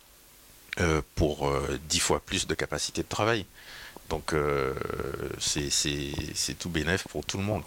[1.14, 1.52] pour
[1.90, 3.44] 10 fois plus de capacité de travail.
[4.08, 4.34] Donc,
[5.38, 7.62] c'est tout bénéf pour tout le monde.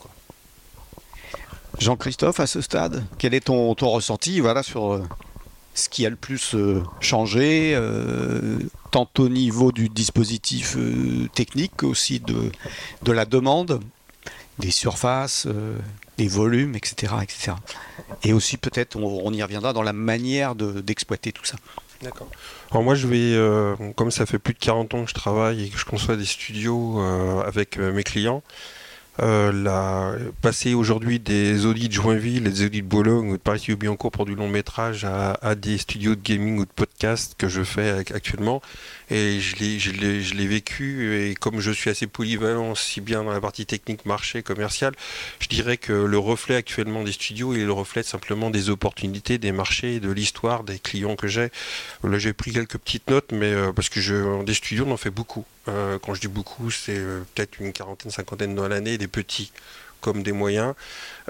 [1.77, 4.99] Jean-Christophe, à ce stade, quel est ton, ton ressenti voilà, sur
[5.73, 8.57] ce qui a le plus euh, changé, euh,
[8.91, 12.51] tant au niveau du dispositif euh, technique aussi de,
[13.01, 13.81] de la demande,
[14.59, 15.47] des surfaces,
[16.19, 17.53] des volumes, etc., etc.
[18.23, 21.55] Et aussi peut-être, on, y reviendra dans la manière d'exploiter tout ça.
[22.03, 22.27] D'accord.
[22.69, 25.69] Alors moi je vais, comme ça fait plus de 40 ans que je travaille et
[25.69, 28.43] que je conçois des studios avec mes clients,
[29.19, 34.25] euh, passer aujourd'hui des audits de Joinville, des audits de Bologne ou de Paris-Biancourt pour
[34.25, 38.61] du long métrage à, des studios de gaming ou de podcast que je fais actuellement,
[39.11, 39.55] et je
[40.35, 44.41] l'ai vécu, et comme je suis assez polyvalent, si bien dans la partie technique, marché,
[44.41, 44.93] commercial,
[45.39, 49.51] je dirais que le reflet actuellement des studios, est le reflet simplement des opportunités, des
[49.51, 51.49] marchés, de l'histoire, des clients que j'ai.
[52.03, 54.97] Là, j'ai pris quelques petites notes, mais euh, parce que je, des studios, on en
[54.97, 55.45] fait beaucoup.
[55.69, 56.99] Euh, quand je dis beaucoup, c'est
[57.35, 59.51] peut-être une quarantaine, cinquantaine dans l'année, des petits
[60.03, 60.75] comme des moyens.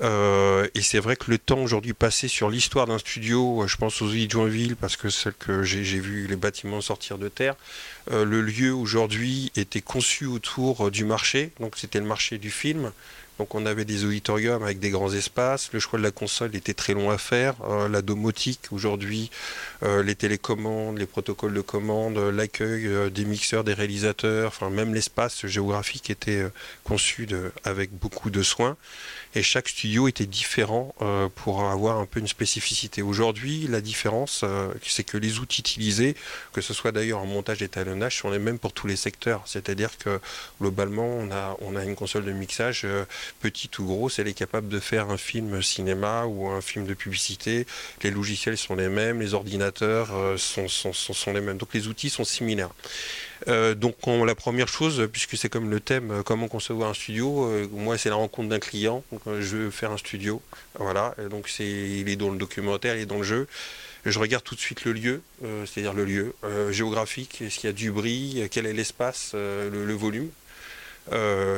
[0.01, 3.77] Euh, et c'est vrai que le temps aujourd'hui passé sur l'histoire d'un studio, euh, je
[3.77, 7.55] pense aux îles Joinville parce que celle que j'ai vu les bâtiments sortir de terre,
[8.11, 12.91] euh, le lieu aujourd'hui était conçu autour du marché, donc c'était le marché du film.
[13.39, 15.71] Donc on avait des auditoriums avec des grands espaces.
[15.73, 17.55] Le choix de la console était très long à faire.
[17.67, 19.31] Euh, la domotique aujourd'hui,
[19.81, 24.93] euh, les télécommandes, les protocoles de commande, l'accueil euh, des mixeurs, des réalisateurs, enfin même
[24.93, 26.45] l'espace géographique était
[26.83, 27.27] conçu
[27.63, 28.77] avec beaucoup de soins
[29.35, 33.01] et chaque studio était différent euh, pour avoir un peu une spécificité.
[33.01, 36.15] Aujourd'hui, la différence, euh, c'est que les outils utilisés,
[36.51, 39.41] que ce soit d'ailleurs en montage et étalonnage, sont les mêmes pour tous les secteurs.
[39.45, 40.19] C'est-à-dire que
[40.61, 43.05] globalement, on a, on a une console de mixage, euh,
[43.39, 46.93] petite ou grosse, elle est capable de faire un film cinéma ou un film de
[46.93, 47.65] publicité.
[48.03, 51.57] Les logiciels sont les mêmes, les ordinateurs sont, sont, sont les mêmes.
[51.57, 52.69] Donc les outils sont similaires.
[53.47, 57.45] Euh, donc la première chose, puisque c'est comme le thème, euh, comment concevoir un studio,
[57.45, 60.41] euh, moi c'est la rencontre d'un client, je veux faire un studio,
[60.75, 63.47] voilà, donc c'est, il est dans le documentaire, il est dans le jeu.
[64.05, 65.21] Je regarde tout de suite le lieu,
[65.65, 66.35] c'est-à-dire le lieu
[66.71, 70.29] géographique, est-ce qu'il y a du bruit, quel est l'espace, le, volume,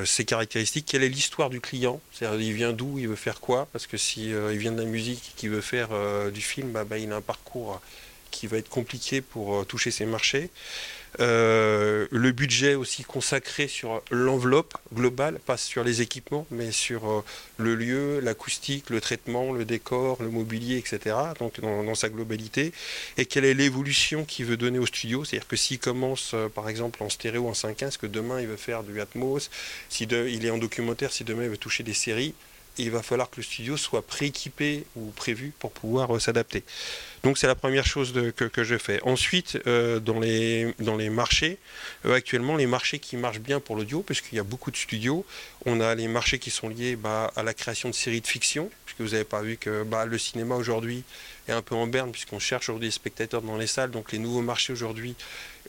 [0.06, 3.68] ses caractéristiques, quelle est l'histoire du client, c'est-à-dire il vient d'où, il veut faire quoi,
[3.74, 5.90] parce que si il vient de la musique, qu'il veut faire
[6.32, 7.82] du film, bah, bah, il a un parcours
[8.36, 10.50] qui va être compliqué pour toucher ses marchés.
[11.20, 17.24] Euh, le budget aussi consacré sur l'enveloppe globale, pas sur les équipements, mais sur euh,
[17.58, 21.16] le lieu, l'acoustique, le traitement, le décor, le mobilier, etc.
[21.40, 22.74] Donc dans, sa globalité.
[23.18, 25.24] Et quelle est l'évolution qu'il veut donner au studio?
[25.24, 28.48] C'est-à-dire que s'il commence euh, par exemple en stéréo en 5.1, est-ce que demain il
[28.48, 29.50] veut faire du Atmos
[29.90, 32.34] Si il est en documentaire, si demain il veut toucher des séries,
[32.78, 36.64] il va falloir que le studio soit prééquipé ou prévu pour pouvoir s'adapter.
[37.24, 39.02] Donc c'est la première chose que, je fais.
[39.04, 41.58] Ensuite, euh, dans, les, dans les marchés,
[42.06, 45.26] euh, actuellement, les marchés qui marchent bien pour l'audio, puisqu'il y a beaucoup de studios,
[45.66, 48.70] on a les marchés qui sont liés bah, à la création de séries de fiction,
[48.86, 51.04] puisque vous n'avez pas vu que bah, le cinéma aujourd'hui
[51.48, 53.92] est un peu en berne, puisqu'on cherche aujourd'hui des spectateurs dans les salles.
[53.92, 55.16] Donc les nouveaux marchés aujourd'hui,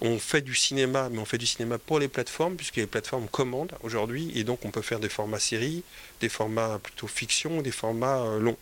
[0.00, 3.28] on fait du cinéma, mais on fait du cinéma pour les plateformes, puisque les plateformes
[3.28, 5.82] commandent aujourd'hui, et donc on peut faire des formats séries,
[6.20, 8.56] des formats plutôt fiction, des formats euh, longs.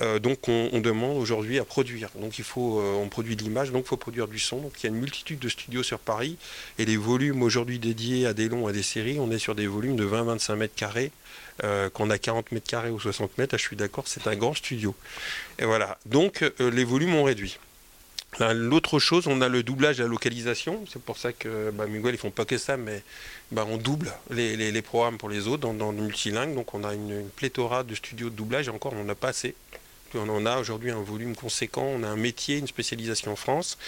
[0.00, 2.10] Euh, donc on, demande aujourd'hui à produire.
[2.16, 4.58] Donc il faut, euh, on produit de l'image, donc il faut produire du son.
[4.58, 6.36] Donc il y a une multitude de studios sur Paris
[6.78, 9.66] et les volumes aujourd'hui dédiés à des longs, à des séries, on est sur des
[9.66, 11.12] volumes de 20-25 mètres carrés.
[11.62, 14.34] Euh, qu'on a 40 mètres carrés ou 60 mètres, ah, je suis d'accord, c'est un
[14.34, 14.92] grand studio.
[15.60, 15.98] Et voilà.
[16.04, 17.58] Donc les volumes ont réduit.
[18.40, 20.84] L'autre chose, on a le doublage et la localisation.
[20.90, 23.02] C'est pour ça que bah, Miguel, ils font pas que ça, mais
[23.52, 26.54] bah, on double les, programmes pour les autres dans, le multilingue.
[26.54, 29.14] Donc on a une, une, pléthora de studios de doublage et encore, on n'en a
[29.14, 29.54] pas assez
[30.14, 33.78] On en a aujourd'hui un volume conséquent, on a un métier, une spécialisation en France.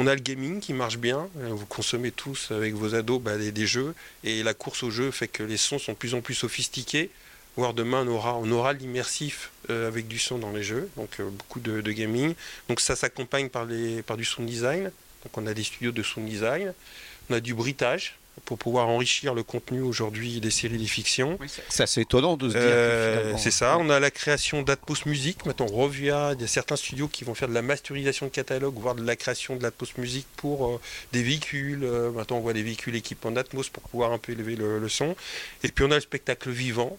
[0.00, 1.28] On a le gaming qui marche bien.
[1.38, 3.96] Euh, vous consommez tous avec vos ados bah, des, jeux.
[4.22, 7.10] Et la course au jeu fait que les sons sont de plus en plus sophistiqués.
[7.58, 10.88] Voire demain, on aura, l'immersif euh, avec du son dans les jeux.
[10.96, 12.34] Donc beaucoup de, gaming.
[12.68, 13.66] Donc ça s'accompagne par,
[14.06, 14.92] par du sound design.
[15.24, 16.72] Donc on a des studios de sound design.
[17.28, 21.38] On a du bruitage pour pouvoir enrichir le contenu aujourd'hui des séries des fictions.
[21.68, 22.62] c'est assez étonnant de se dire.
[22.62, 23.78] Euh, c'est ça.
[23.78, 25.44] On a la création d'Atmos Music.
[25.46, 26.32] Maintenant, on revient.
[26.34, 29.04] Il y a certains studios qui vont faire de la masterisation de catalogue, voire de
[29.04, 30.80] la création de l'Atmos Music pour euh,
[31.12, 31.84] des véhicules.
[31.84, 34.88] Euh, maintenant, on voit des véhicules équipés en Atmos pour pouvoir un peu élever le,
[34.88, 35.16] son.
[35.62, 36.98] Et puis, on a le spectacle vivant,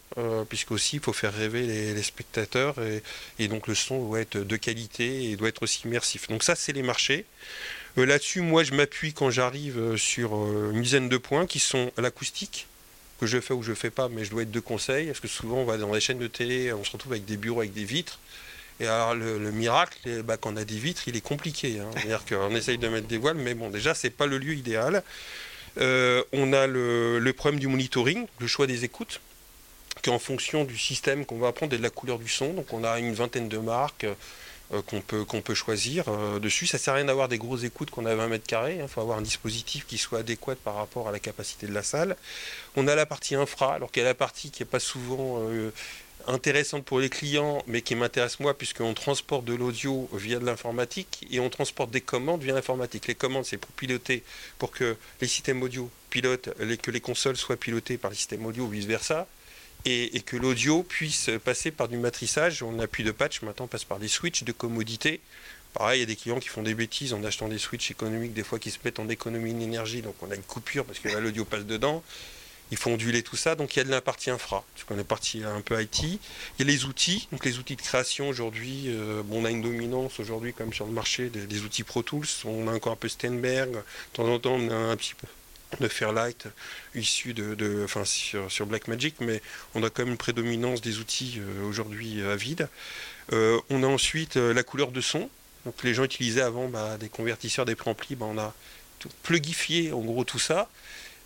[0.49, 2.75] puisqu'aussi, il faut faire rêver les, spectateurs.
[2.80, 3.02] Et,
[3.39, 6.28] et, donc, le son doit être de qualité et doit être aussi immersif.
[6.28, 7.25] Donc, ça, c'est les marchés.
[7.97, 11.60] Euh, là-dessus, moi, je m'appuie quand j'arrive euh, sur euh, une dizaine de points qui
[11.60, 12.67] sont l'acoustique,
[13.19, 15.28] que je fais ou je fais pas, mais je dois être de conseil, parce que
[15.28, 17.73] souvent, on va dans les chaînes de télé, on se retrouve avec des bureaux avec
[17.73, 18.19] des vitres.
[18.80, 21.80] Et alors, le, miracle, bah, quand on a des vitres, il est compliqué.
[21.80, 21.89] Hein.
[21.93, 25.04] C'est-à-dire qu'on essaye de mettre des voiles, mais bon, déjà, c'est pas le lieu idéal.
[25.78, 29.19] on a le, le, problème du monitoring, le choix des écoutes,
[30.02, 32.54] qui est en fonction du système qu'on va apprendre et de la couleur du son.
[32.54, 34.06] Donc, on a une vingtaine de marques.
[34.71, 36.67] Euh, qu'on peut, peut choisir euh, dessus.
[36.67, 38.75] Ça sert à rien d'avoir des grosses écoutes qu'on a 20 mètres carrés.
[38.75, 38.88] Il hein.
[38.88, 42.15] faut avoir un dispositif qui soit adéquat par rapport à la capacité de la salle.
[42.75, 45.39] On a la partie infra, alors qu'il y a la partie qui n'est pas souvent
[45.39, 45.71] euh,
[46.27, 51.25] intéressante pour les clients, mais qui m'intéresse moi, puisqu'on transporte de l'audio via de l'informatique
[51.32, 53.08] et on transporte des commandes via l'informatique.
[53.08, 54.21] Les commandes, c'est pour piloter,
[54.60, 56.49] pour que les systèmes audio pilotent,
[56.84, 59.27] que les consoles soient pilotées par les systèmes audio ou vice-versa
[59.85, 62.63] et, que l'audio puisse passer par du matrissage.
[62.63, 65.21] On appuie de patch, maintenant on passe par des switches de commodité.
[65.73, 68.33] Pareil, il y a des clients qui font des bêtises en achetant des switches économiques,
[68.33, 71.09] des fois qui se mettent en économie d'énergie, donc on a une coupure parce que
[71.09, 72.03] l'audio passe dedans.
[72.71, 74.99] Il faut onduler tout ça, donc il y a de la partie infra, parce qu'on
[74.99, 76.03] est parti un peu IT.
[76.03, 76.19] Il
[76.59, 79.63] y a les outils, donc les outils de création aujourd'hui, euh, bon, on a une
[79.63, 83.09] dominance aujourd'hui comme sur le marché des, outils Pro Tools, on a encore un peu
[83.09, 83.81] Stenberg, de
[84.13, 85.27] temps en temps on a un petit peu
[85.79, 86.47] de Fairlight
[86.95, 89.41] issu de, enfin, sur, sur Blackmagic, mais
[89.75, 92.67] on a quand même une prédominance des outils euh, aujourd'hui à vide.
[93.32, 95.29] Euh, on a ensuite euh, la couleur de son.
[95.65, 98.53] Donc les gens utilisaient avant bah, des convertisseurs, des préamplis, bah, on a
[99.23, 100.69] plugifié en gros tout ça.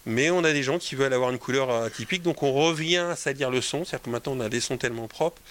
[0.06, 3.16] Mais on a des gens qui veulent avoir une couleur atypique, donc on revient à
[3.16, 5.42] salir le son, c'est-à-dire que maintenant on a des sons tellement propres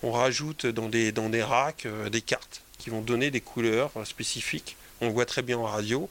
[0.00, 4.76] qu'on rajoute dans des, dans des racks des cartes qui vont donner des couleurs spécifiques.
[5.00, 6.10] On le voit très bien en radio.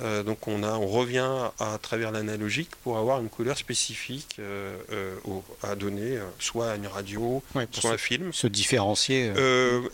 [0.00, 4.76] Euh, donc on, a, on revient à, travers l'analogique pour avoir une couleur spécifique euh,
[4.92, 5.14] euh,
[5.62, 8.32] à donner, soit à une radio, soit à un film.
[8.32, 9.32] Se différencier.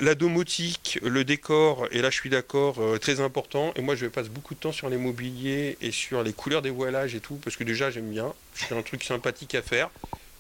[0.01, 3.73] la domotique, le décor, et là je suis d'accord, très important.
[3.77, 6.71] Et moi je passe beaucoup de temps sur les mobiliers et sur les couleurs des
[6.71, 8.33] voilages et tout, parce que déjà j'aime bien.
[8.55, 9.91] C'est un truc sympathique à faire.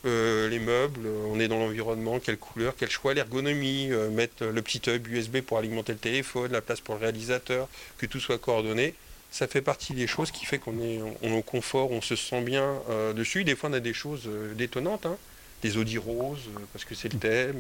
[0.05, 5.07] les meubles, on est dans l'environnement, quelle couleur, quel choix, l'ergonomie, mettre le petit hub
[5.09, 8.94] USB pour alimenter le téléphone, la place pour le réalisateur, que tout soit coordonné
[9.35, 12.40] ça fait partie des choses qui fait qu'on est, on, au confort, on se sent
[12.42, 13.42] bien euh, dessus.
[13.42, 15.16] Des fois, on a des choses euh, détonnantes, hein.
[15.61, 17.57] des Audi roses, euh, parce que c'est le thème,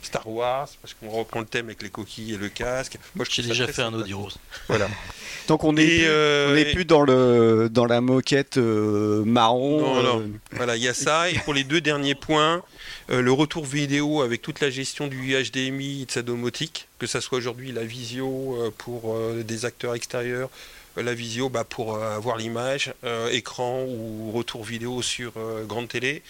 [0.00, 2.96] Star Wars, parce qu'on reprend le thème avec les coquilles et le casque.
[3.14, 4.38] Moi, j'ai déjà fait un Audi rose.
[4.66, 4.88] Voilà.
[5.48, 6.06] Donc on n'est
[6.54, 9.80] plus, plus, dans, le, dans la moquette marron.
[9.80, 10.30] Non, non.
[10.52, 11.28] Voilà, il y a ça.
[11.28, 12.62] Et pour les deux derniers points,
[13.10, 17.20] le retour vidéo avec toute la gestion du HDMI et de sa domotique, que ça
[17.20, 20.48] soit aujourd'hui la visio pour des acteurs extérieurs
[20.96, 25.88] la visio bah, pour euh, avoir l'image, euh, écran ou retour vidéo sur euh, grande
[25.88, 26.22] télé.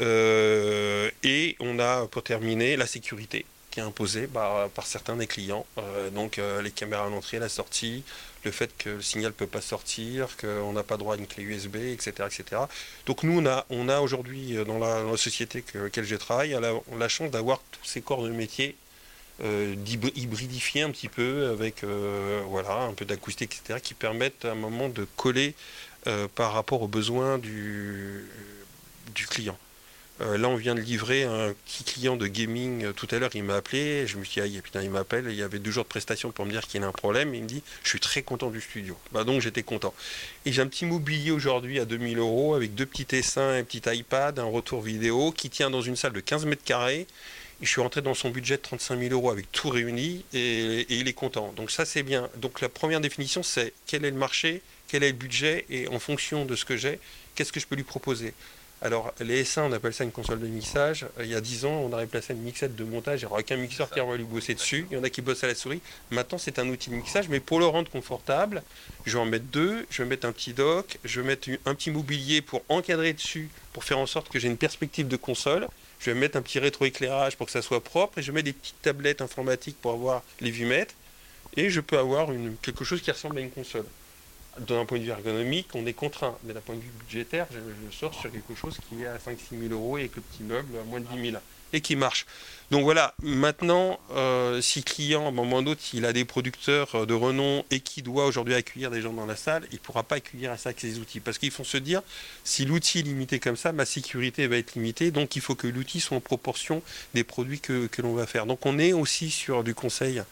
[0.00, 5.66] et on a pour terminer la sécurité qui est imposée bah, par certains des clients.
[6.14, 8.04] donc les caméras à l'entrée, la sortie,
[8.44, 11.26] le fait que le signal ne peut pas sortir, qu'on n'a pas droit à une
[11.26, 12.10] clé USB, etc.
[12.26, 12.62] etc.
[13.06, 16.56] Donc nous, on a, aujourd'hui dans la, société que, laquelle je travaille,
[16.98, 18.85] la, chance d'avoir tous ces corps de métier euh,
[19.40, 24.54] d'hybridifier un petit peu avec euh, voilà, un peu d'acoustique, etc., qui permettent à un
[24.54, 25.54] moment de coller
[26.06, 28.24] euh, par rapport aux besoins du,
[29.28, 29.58] client.
[30.20, 33.30] là, on vient de livrer un petit client de gaming tout à l'heure.
[33.34, 34.06] Il m'a appelé.
[34.06, 35.26] Je me suis dit, ah, putain, il m'appelle.
[35.28, 37.34] Il y avait deux jours de prestation pour me dire qu'il y a un problème.
[37.34, 38.96] il me dit, je suis très content du studio.
[39.12, 39.92] Bah, donc, j'étais content.
[40.44, 43.82] Et j'ai un petit mobilier aujourd'hui à 2000 euros avec deux petits dessins, un petit
[43.86, 47.06] iPad, un retour vidéo qui tient dans une salle de 15 mètres carrés
[47.60, 51.08] je suis rentré dans son budget de 35 000 euros avec tout réuni et, il
[51.08, 51.52] est content.
[51.56, 52.28] Donc ça c'est bien.
[52.36, 55.98] Donc la première définition c'est quel est le marché, quel est le budget et en
[55.98, 56.98] fonction de ce que j'ai,
[57.34, 58.34] qu'est-ce que je peux lui proposer.
[58.82, 61.06] Alors les S1 on appelle ça une console de mixage.
[61.20, 63.40] Il y a 10 ans on aurait placé une mixette de montage, il n'y aurait
[63.40, 64.86] aucun mixeur qui aurait lui bosser dessus.
[64.90, 65.80] Il y en a qui bossent à la souris.
[66.10, 68.62] Maintenant c'est un outil de mixage mais pour le rendre confortable,
[69.06, 71.74] je vais en mettre deux, je vais mettre un petit dock, je vais mettre un
[71.74, 75.68] petit mobilier pour encadrer dessus, pour faire en sorte que j'ai une perspective de console
[76.00, 78.52] je vais mettre un petit rétroéclairage pour que ça soit propre, et je mets des
[78.52, 80.94] petites tablettes informatiques pour avoir les vumètres,
[81.56, 82.28] et je peux avoir
[82.62, 83.86] quelque chose qui ressemble à une console.
[84.58, 87.58] D'un point de vue ergonomique, on est contraint, mais d'un point de vue budgétaire, je,
[87.58, 90.42] je sors sur quelque chose qui est à 5-6 000 euros et avec le petit
[90.42, 91.42] meuble à moins de 10 000
[91.80, 92.26] qui marche.
[92.72, 97.14] Donc voilà, maintenant, euh, si client, à un moment donné, il a des producteurs de
[97.14, 100.16] renom et qui doit aujourd'hui accueillir des gens dans la salle, il ne pourra pas
[100.16, 101.20] accueillir ça avec ses outils.
[101.20, 102.02] Parce qu'ils font se dire,
[102.42, 105.68] si l'outil est limité comme ça, ma sécurité va être limitée, donc il faut que
[105.68, 106.82] l'outil soit en proportion
[107.14, 108.46] des produits que, l'on va faire.
[108.46, 110.22] Donc on est aussi sur du conseil.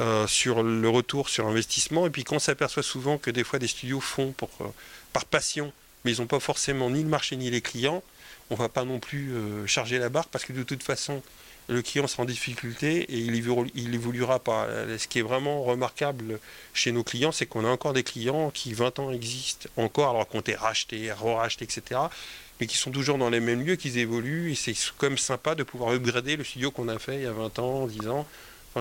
[0.00, 3.58] Euh, sur le retour sur investissement et puis quand on s'aperçoit souvent que des fois
[3.58, 4.64] des studios font pour, euh,
[5.12, 5.70] par passion
[6.02, 8.02] mais ils n'ont pas forcément ni le marché ni les clients
[8.52, 11.22] on va pas non plus euh, charger la barre parce que de toute façon,
[11.68, 14.68] le client sera en difficulté et il, évoluera pas.
[14.98, 16.38] Ce qui est vraiment remarquable
[16.74, 20.28] chez nos clients, c'est qu'on a encore des clients qui 20 ans existent encore, alors
[20.28, 22.00] qu'on été rachetés, re-rachetés, etc.
[22.60, 25.62] Mais qui sont toujours dans les mêmes lieux, qui évoluent et c'est même sympa de
[25.62, 28.26] pouvoir upgrader le studio qu'on a fait il y a 20 ans, 10 ans.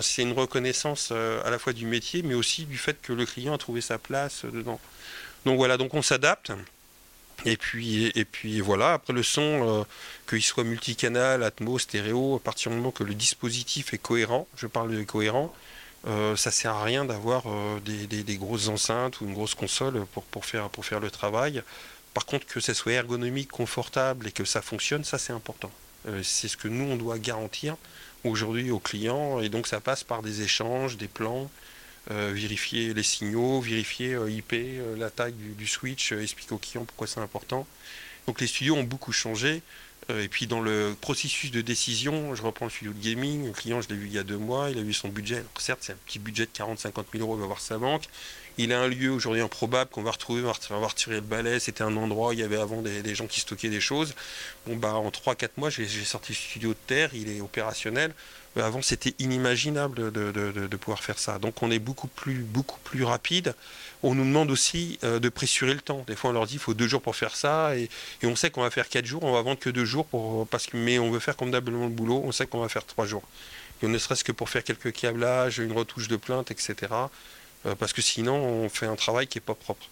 [0.02, 3.26] c'est une reconnaissance euh, à la fois du métier, mais aussi du fait que le
[3.26, 4.80] client a trouvé sa place dedans.
[5.46, 6.52] Donc voilà, donc on s'adapte.
[7.46, 9.42] Et puis, et puis voilà, après le son,
[9.82, 9.84] euh,
[10.30, 14.68] qu'il soit multicanal, Atmos, stéréo, à partir du moment que le dispositif est cohérent, je
[14.68, 15.54] parle de cohérent,
[16.08, 20.24] euh, ça sert à rien d'avoir euh, des, grosses enceintes ou une grosse console pour,
[20.24, 21.64] pour, faire, pour faire le travail.
[22.14, 25.72] Par contre, que ça soit ergonomique, confortable et que ça fonctionne, ça c'est important.
[26.24, 27.78] c'est ce que nous, on doit garantir
[28.24, 29.40] aujourd'hui aux clients.
[29.40, 31.50] Et donc ça passe par des échanges, des plans,
[32.10, 36.84] euh, vérifier les signaux, vérifier euh, IP, euh, la taille du, switch, expliquer aux clients
[36.84, 37.68] pourquoi c'est important.
[38.26, 39.62] Donc les studios ont beaucoup changé.
[40.10, 43.82] et puis dans le processus de décision, je reprends le studio de gaming, le client
[43.82, 45.44] je l'ai vu il y a deux mois, il a vu son budget.
[45.60, 48.06] certes c'est un petit budget de 40-50 000 euros, il va voir sa banque.
[48.58, 51.60] Il a un lieu aujourd'hui improbable qu'on va retrouver, on va retirer le balai.
[51.60, 54.14] C'était un endroit où il y avait avant des, gens qui stockaient des choses.
[54.66, 58.14] Bon bah en 3-4 mois j'ai sorti le studio de terre, il est opérationnel.
[58.58, 61.40] Euh, avant, c'était inimaginable de, pouvoir faire ça.
[61.40, 63.56] Donc, on est beaucoup plus, beaucoup plus rapide.
[64.04, 66.04] On nous demande aussi euh, de pressurer le temps.
[66.08, 67.90] Des fois, on leur dit il faut deux jours pour faire ça, et,
[68.24, 69.24] on sait qu'on va faire quatre jours.
[69.24, 71.92] On va vendre que deux jours pour parce que mais on veut faire convenablement le
[71.92, 72.22] boulot.
[72.26, 73.24] On sait qu'on va faire trois jours.
[73.84, 76.76] Et ne serait-ce que pour faire quelques câblages, une retouche de plainte, etc.
[77.66, 79.88] Euh, parce que sinon, on fait un travail qui est pas propre.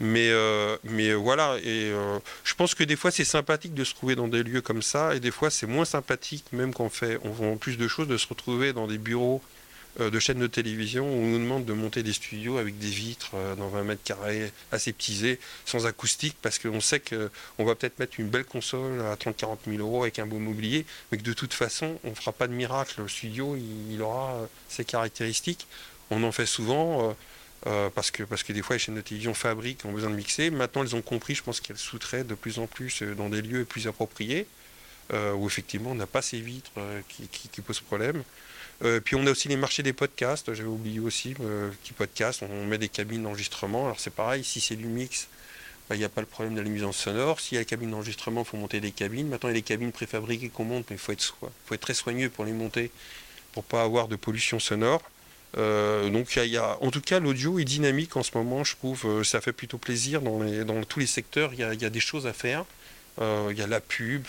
[0.00, 3.94] Mais, euh, mais voilà, et euh, je pense que des fois c'est sympathique de se
[3.94, 6.90] trouver dans des lieux comme ça, et des fois c'est moins sympathique, même quand on
[6.90, 9.42] fait on vend plus de choses, de se retrouver dans des bureaux
[10.00, 12.88] euh, de chaînes de télévision où on nous demande de monter des studios avec des
[12.88, 18.18] vitres dans 20 mètres carrés aseptisés, sans acoustique, parce qu'on sait qu'on va peut-être mettre
[18.18, 21.52] une belle console à 30-40 000 euros avec un beau mobilier, mais que de toute
[21.52, 23.02] façon on ne fera pas de miracle.
[23.02, 25.66] Le studio il aura ses caractéristiques.
[26.10, 27.14] On en fait souvent
[27.66, 30.16] euh, parce, que, parce que des fois les chaînes de télévision fabriquent, ont besoin de
[30.16, 30.50] mixer.
[30.50, 33.40] Maintenant, elles ont compris, je pense qu'elles sous-traitent de plus en plus euh, dans des
[33.40, 34.46] lieux plus appropriés,
[35.12, 36.72] euh, où effectivement on n'a pas ces vitres
[37.08, 38.22] qui, posent problème.
[39.04, 41.34] puis on a aussi les marchés des podcasts, j'avais oublié aussi,
[41.84, 43.84] qui podcast, on met des cabines d'enregistrement.
[43.84, 45.28] Alors c'est pareil, si c'est du mix,
[45.88, 47.40] bah, il n'y a pas le problème de la nuisance sonore.
[47.40, 49.28] S'il y a la cabine d'enregistrement, il faut monter des cabines.
[49.28, 51.36] Maintenant, il y a des cabines préfabriquées qu'on monte, mais il faut être,
[51.66, 52.90] faut être très soigneux pour les monter,
[53.52, 55.02] pour pas avoir de pollution sonore.
[55.58, 59.04] Euh, donc y, a, en tout cas l'audio est dynamique en ce moment, je trouve,
[59.04, 62.26] euh, ça fait plutôt plaisir dans, dans tous les secteurs, il y, a, des choses
[62.26, 62.64] à faire,
[63.20, 64.24] euh, il y a la pub,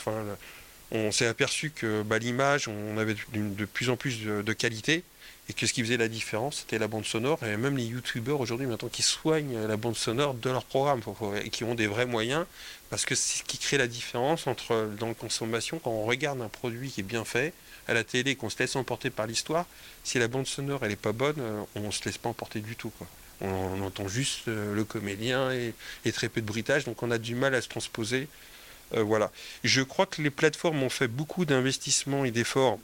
[0.91, 5.03] on s'est aperçu que bah, l'image, on avait de, plus en plus de, qualité,
[5.49, 8.41] et que ce qui faisait la différence, c'était la bande sonore, et même les youtubeurs
[8.41, 11.01] aujourd'hui maintenant qui soignent la bande sonore de leur programme,
[11.43, 12.45] et qui ont des vrais moyens,
[12.89, 16.41] parce que c'est ce qui crée la différence entre dans la consommation, quand on regarde
[16.41, 17.53] un produit qui est bien fait,
[17.87, 19.65] à la télé, qu'on se laisse emporter par l'histoire,
[20.03, 22.75] si la bande sonore elle est pas bonne, euh, on se laisse pas emporter du
[22.75, 22.91] tout.
[23.41, 25.73] On, entend juste euh, le comédien et,
[26.11, 28.27] très peu de bruitage, donc on a du mal à se transposer.
[28.95, 29.31] Euh, voilà.
[29.63, 32.79] Je crois que les plateformes ont fait beaucoup d'investissements et d'efforts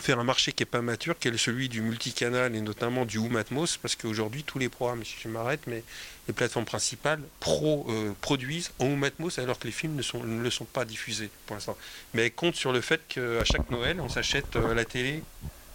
[0.00, 3.18] faire un marché qui n'est pas mature, qui est celui du multicanal et notamment du
[3.18, 5.84] Home Atmos, parce qu'aujourd'hui, tous les programmes, si je m'arrête, mais
[6.28, 10.22] les plateformes principales pro, euh, produisent en Home Atmos alors que les films ne, sont,
[10.22, 11.76] le sont pas diffusés pour l'instant.
[12.14, 15.22] Mais elles comptent sur le fait qu'à chaque Noël, on s'achète euh, la télé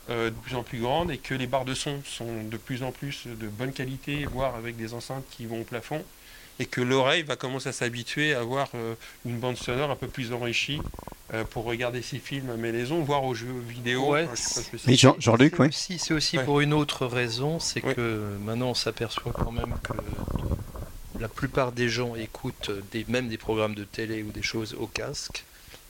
[0.09, 2.83] euh, de plus en plus grande et que les barres de son sont de plus
[2.83, 6.03] en plus de bonne qualité, voire avec des enceintes qui vont au plafond
[6.59, 8.95] et que l'oreille va commencer à s'habituer à avoir euh,
[9.25, 10.81] une bande sonore un peu plus enrichie
[11.33, 14.11] euh, pour regarder ses films à maison, voire aux jeux vidéo.
[14.11, 14.27] Ouais,
[14.87, 15.69] Mais Jean-Luc, oui.
[15.71, 19.93] C'est aussi pour une autre raison, c'est que maintenant on s'aperçoit quand même que
[21.19, 24.87] la plupart des gens écoutent des, même des programmes de télé ou des choses au
[24.87, 25.43] casque,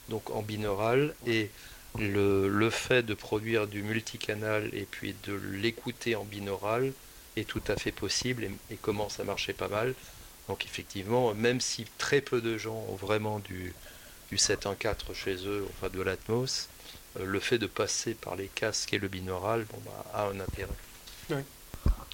[0.08, 1.50] donc en binaural, et
[1.98, 6.92] le, le fait de produire du multicanal et puis de l'écouter en binaural
[7.36, 9.94] est tout à fait possible et, et commence à marcher pas mal.
[10.48, 13.74] Donc effectivement, même si très peu de gens ont vraiment du,
[14.30, 16.68] du 7.1.4 chez eux, enfin de l'Atmos,
[17.18, 20.68] le fait de passer par les casques et le binaural bah, a un intérêt.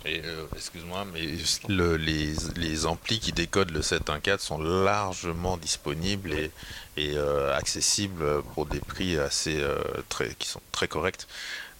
[0.06, 0.20] Et
[0.54, 1.22] excuse-moi, mais
[1.68, 6.50] les, les, amplis qui décodent le 7.1.4 sont largement disponibles et,
[6.98, 7.16] et
[7.54, 9.64] accessibles pour des prix assez
[10.10, 11.26] très, qui sont très corrects.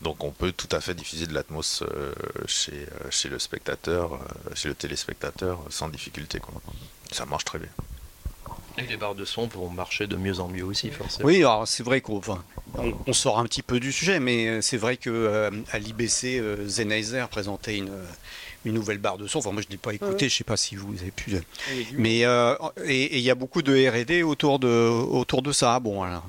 [0.04, 2.12] Donc on peut tout à fait diffuser de l'Atmos euh,
[2.46, 4.18] chez, euh, le euh,
[4.54, 6.40] chez le téléspectateur sans difficulté.
[7.10, 7.70] Ça marche très bien.
[8.78, 11.26] Et les barres de son vont marcher de mieux en mieux aussi, forcément.
[11.26, 12.20] Oui, alors c'est vrai qu'on
[13.06, 17.78] on, sort un petit peu du sujet, mais c'est vrai que à l'IBC, Sennheiser présentait
[17.78, 17.92] une,
[18.64, 19.38] une nouvelle barre de son.
[19.38, 21.36] Enfin, moi, je ne l'ai pas écouté, je ne sais pas si vous avez pu.
[21.92, 22.20] Mais
[22.84, 25.78] et il y a beaucoup de R&D autour de autour de ça.
[25.78, 26.24] Bon, alors,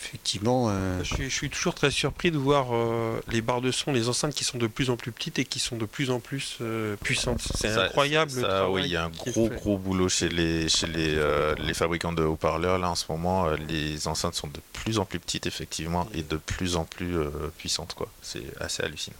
[0.00, 0.68] effectivement.
[0.70, 4.34] Euh, je, suis, toujours très surpris de voir euh, les barres de son, les enceintes
[4.34, 6.96] qui sont de plus en plus petites et qui sont de plus en plus euh,
[7.02, 7.42] puissantes.
[7.54, 8.32] C'est incroyable.
[8.70, 11.18] oui, il y a un gros gros boulot chez les chez les,
[11.58, 13.48] les fabricants de haut-parleurs là en ce moment.
[13.68, 17.16] les enceintes sont de plus en plus petites effectivement et de plus en plus
[17.58, 18.08] puissantes quoi.
[18.22, 19.16] C'est assez hallucinant.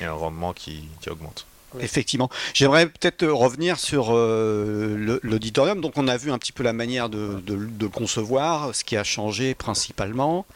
[0.00, 1.46] Et un rendement qui augmente.
[1.78, 2.28] Effectivement.
[2.54, 5.80] J'aimerais peut-être revenir sur euh, l'auditorium.
[5.80, 9.54] Donc on a vu un petit peu la manière de, concevoir, ce qui a changé
[9.54, 10.46] principalement.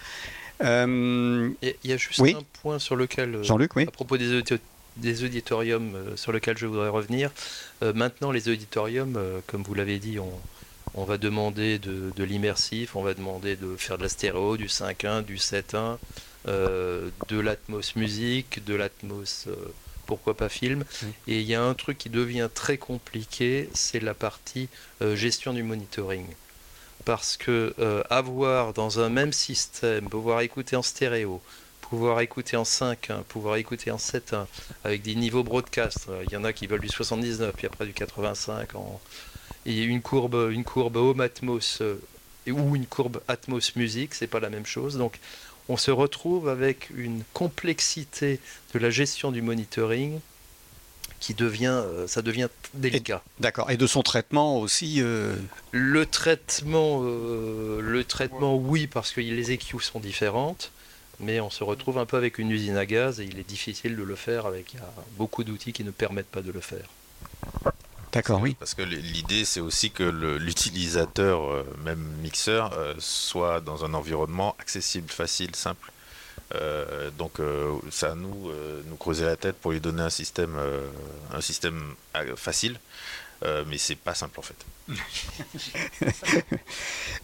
[0.63, 3.85] Euh, il y a juste un point sur lequel, euh, Jean-Luc, oui.
[3.87, 4.43] à propos des,
[4.97, 7.31] des auditoriums, sur lequel je voudrais revenir.
[7.83, 10.19] maintenant, les auditoriums, comme vous l'avez dit,
[10.95, 14.67] on, va demander de, de l'immersif, on va demander de faire de la stéréo, du
[14.67, 15.99] 5.1, du 7.1,
[16.47, 19.49] de l'atmos musique, de l'atmos
[20.05, 20.85] pourquoi pas film.
[21.27, 24.69] Et il y a un truc qui devient très compliqué, c'est la partie
[25.03, 26.27] euh, gestion du monitoring.
[27.05, 31.43] Parce que euh, avoir dans un même système, pouvoir écouter en stéréo,
[31.83, 34.47] pouvoir écouter en 5.1, pouvoir écouter en 7.1,
[34.85, 37.87] avec des niveaux broadcast, euh, il y en a qui veulent du 79, puis après
[37.87, 39.01] du 85, en...
[39.67, 41.83] et une courbe, une courbe home atmos
[42.47, 44.97] ou une courbe atmos musique, c'est pas la même chose.
[44.97, 45.19] Donc
[45.69, 48.41] on se retrouve avec une complexité
[48.73, 50.21] de la gestion du monitoring
[51.21, 53.23] qui devient, euh, ça devient délicat.
[53.41, 53.71] D'accord.
[53.71, 54.97] Et de son traitement aussi.
[54.99, 55.35] Euh,
[55.71, 60.71] le traitement, euh, le traitement, oui, parce que les EQ sont différentes,
[61.21, 63.97] mais on se retrouve un peu avec une usine à gaz et il est difficile
[63.97, 64.77] de le faire avec
[65.17, 66.85] beaucoup d'outils qui ne permettent pas de le faire.
[68.15, 68.55] D'accord, oui.
[68.61, 74.55] Parce que l'idée, c'est aussi que l'utilisateur, euh, même mixeur, euh, soit dans un environnement
[74.61, 75.91] accessible, facile, simple.
[76.55, 77.41] Euh, donc,
[77.91, 78.53] ça à nous
[78.87, 80.57] nous creuser la tête pour lui donner un système,
[81.33, 81.95] un système
[82.37, 82.79] facile,
[83.67, 84.57] mais c'est pas simple en fait.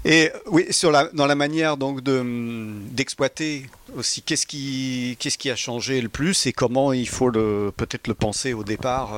[0.05, 5.57] Et oui, sur la, dans la manière donc d'exploiter aussi, qu'est-ce qui, qu'est-ce qui a
[5.57, 9.12] changé le plus et comment il faut peut-être le penser au départ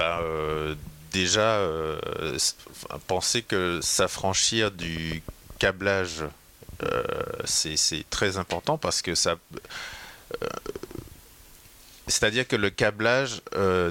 [0.00, 0.74] euh,
[1.12, 1.98] déjà, euh,
[3.06, 5.22] penser que s'affranchir du
[5.58, 6.24] câblage,
[6.82, 7.02] euh,
[7.44, 9.36] c'est très important parce que ça.
[12.08, 13.42] C'est-à-dire que le câblage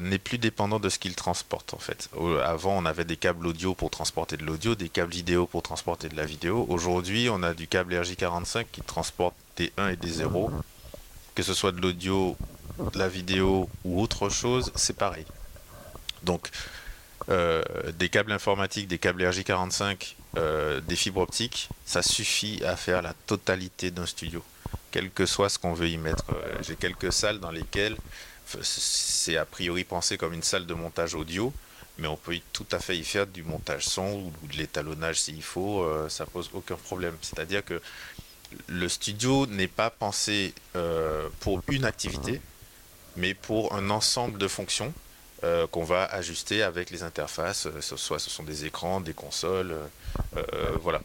[0.01, 2.09] n'est plus dépendant de ce qu'il transporte en fait.
[2.43, 6.09] Avant, on avait des câbles audio pour transporter de l'audio, des câbles vidéo pour transporter
[6.09, 6.65] de la vidéo.
[6.69, 10.51] Aujourd'hui, on a du câble RJ45 qui transporte des 1 et des 0.
[11.35, 12.35] Que ce soit de l'audio,
[12.93, 15.25] de la vidéo ou autre chose, c'est pareil.
[16.23, 16.49] Donc,
[17.29, 17.63] euh,
[17.97, 23.13] des câbles informatiques, des câbles RJ45, euh, des fibres optiques, ça suffit à faire la
[23.13, 24.43] totalité d'un studio,
[24.91, 26.25] quel que soit ce qu'on veut y mettre.
[26.31, 27.97] Euh, j'ai quelques salles dans lesquelles
[28.61, 31.53] c'est a priori pensé comme une salle de montage audio,
[31.97, 35.41] mais on peut tout à fait y faire du montage son ou de l'étalonnage s'il
[35.41, 37.15] faut, ça pose aucun problème.
[37.21, 37.81] C'est-à-dire que
[38.67, 40.53] le studio n'est pas pensé
[41.39, 42.41] pour une activité,
[43.15, 44.93] mais pour un ensemble de fonctions
[45.43, 49.75] euh, qu'on va ajuster avec les interfaces, euh, soit ce sont des écrans, des consoles,
[50.37, 50.43] euh,
[50.79, 51.01] voilà.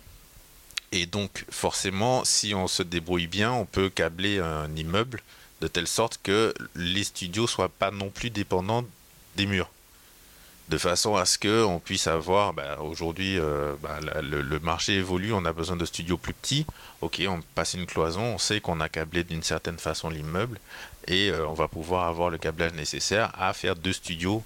[0.93, 5.22] Et donc forcément, si on se débrouille bien, on peut câbler un immeuble
[5.61, 8.84] de telle sorte que les studios soient pas non plus dépendants
[9.37, 9.70] des murs
[10.68, 13.39] de façon à ce qu'on puisse avoir, bah, aujourd'hui,
[13.82, 16.66] bah, le, marché évolue, on a besoin de studios plus petits.
[17.01, 20.59] Ok, on passe une cloison, on sait qu'on a câblé d'une certaine façon l'immeuble,
[21.07, 24.43] et euh, on va pouvoir avoir le câblage nécessaire à faire deux studios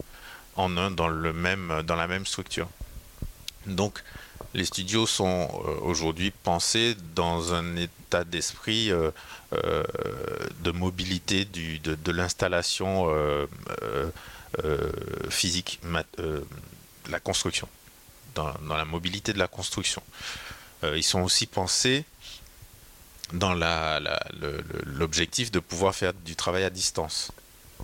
[0.57, 2.69] en un dans, le même, dans la même structure.
[3.67, 4.03] Donc
[4.55, 9.11] les studios sont euh, aujourd'hui pensés dans un état d'esprit euh,
[10.61, 13.09] de mobilité de, l'installation
[15.29, 15.81] physique,
[17.09, 17.69] la construction,
[18.35, 20.03] dans, la mobilité de la construction.
[20.83, 22.05] ils sont aussi pensés
[23.33, 23.55] dans
[24.85, 27.33] l'objectif de pouvoir faire du travail à distance.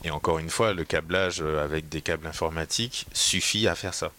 [0.04, 4.12] Et encore une fois, le câblage euh, avec des câbles informatiques suffit à faire ça.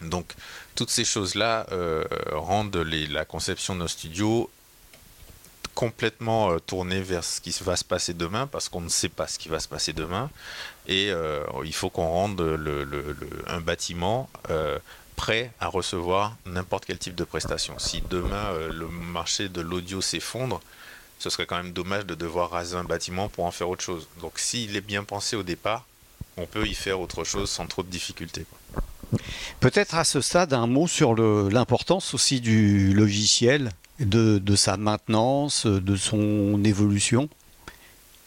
[0.00, 0.34] Donc
[0.74, 4.50] toutes ces choses-là euh, rendent la conception de nos studios
[5.74, 9.26] complètement euh, tournée vers ce qui va se passer demain parce qu'on ne sait pas
[9.26, 10.30] ce qui va se passer demain
[10.86, 12.40] et euh, il faut qu'on rende
[13.46, 14.28] un bâtiment
[15.16, 17.78] prêt à recevoir n'importe quel type de prestation.
[17.78, 20.60] Si demain le marché de l'audio s'effondre,
[21.18, 24.08] ce serait quand même dommage de devoir raser un bâtiment pour en faire autre chose.
[24.20, 25.86] Donc s'il est bien pensé au départ,
[26.36, 28.44] on peut y faire autre chose sans trop de difficultés.
[29.60, 35.66] Peut-être à ce stade un mot sur l'importance aussi du logiciel, de, de, sa maintenance,
[35.66, 37.28] de son évolution.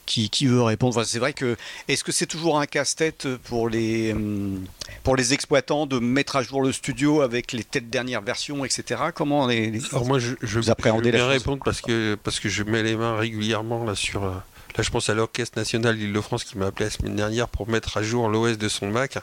[0.06, 1.04] Qui, qui veut répondre?
[1.04, 1.56] C'est vrai que
[1.88, 4.66] est-ce que c'est toujours un casse-tête pour les hum,
[5.04, 9.02] pour les exploitants de mettre à jour le studio avec les têtes dernières versions, etc.
[9.14, 12.50] Comment les, Alors moi je, je, vous appréhendez je bien répondre parce que parce que
[12.50, 14.32] je mets les mains régulièrement là sur euh,
[14.76, 17.98] là je pense à l'orchestre national d'Île-de-France qui m'a appelé la semaine dernière pour mettre
[17.98, 19.20] à jour l'OS de son Mac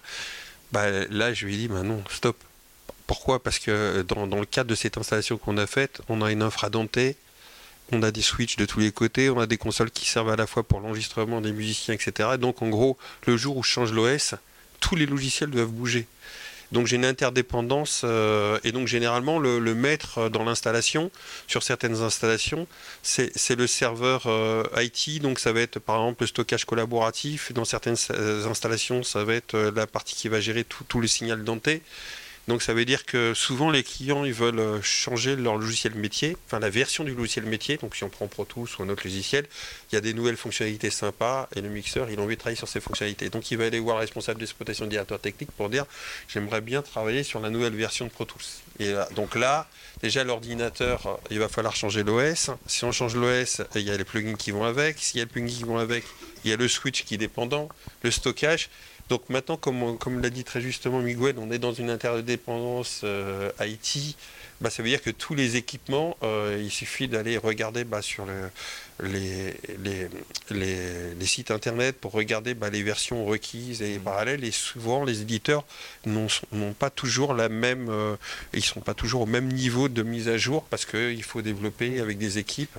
[0.72, 2.36] bah, là, je lui ai dit, bah non, stop.
[3.06, 3.42] Pourquoi?
[3.42, 6.64] Parce que dans, le cadre de cette installation qu'on a faite, on a une offre
[6.64, 6.70] à
[7.92, 10.36] on a des switches de tous les côtés, on a des consoles qui servent à
[10.36, 12.30] la fois pour l'enregistrement des musiciens, etc.
[12.38, 14.34] Donc en gros, le jour où je change l'OS,
[14.80, 16.06] tous les logiciels doivent bouger.
[16.72, 21.10] Donc j'ai une interdépendance euh, et donc généralement le, maître dans l'installation,
[21.46, 22.66] sur certaines installations,
[23.02, 27.64] c'est le serveur euh, IT, donc ça va être par exemple le stockage collaboratif, dans
[27.64, 31.44] certaines euh, installations ça va être la partie qui va gérer tout, tout le signal
[31.44, 31.82] denté.
[32.48, 36.36] Donc ça veut dire que souvent les clients ils veulent euh, changer leur logiciel métier,
[36.46, 37.76] enfin la version du logiciel métier.
[37.76, 39.46] Donc si on prend Pro Tools ou un autre logiciel,
[39.90, 42.56] il y a des nouvelles fonctionnalités sympas et le mixeur il a envie de travailler
[42.56, 43.30] sur ces fonctionnalités.
[43.30, 45.86] Donc il va aller voir le responsable d'exploitation directeur technique pour dire
[46.28, 48.42] j'aimerais bien travailler sur la nouvelle version de Pro Tools.
[48.78, 49.66] Et donc là
[50.02, 52.50] déjà l'ordinateur euh, il va falloir changer l'OS.
[52.66, 54.98] Si on change l'OS il y a les plugins qui vont avec.
[55.00, 56.04] S'il y a les plugins qui vont avec
[56.44, 57.68] il y a le switch qui est dépendant,
[58.04, 58.68] le stockage.
[59.08, 63.50] Donc maintenant, comme, comme l'a dit très justement Miguel, on est dans une interdépendance euh,
[63.60, 64.16] IT.
[64.60, 68.24] Bah, ça veut dire que tous les équipements, euh, il suffit d'aller regarder bah, sur
[68.24, 68.50] le,
[69.02, 69.54] les,
[70.50, 74.44] les, sites internet pour regarder bah, les versions requises et parallèles.
[74.44, 75.64] Et souvent, les éditeurs
[76.06, 78.16] n'ont pas toujours la même, euh,
[78.54, 82.00] ils sont pas toujours au même niveau de mise à jour parce qu'il faut développer
[82.00, 82.78] avec des équipes.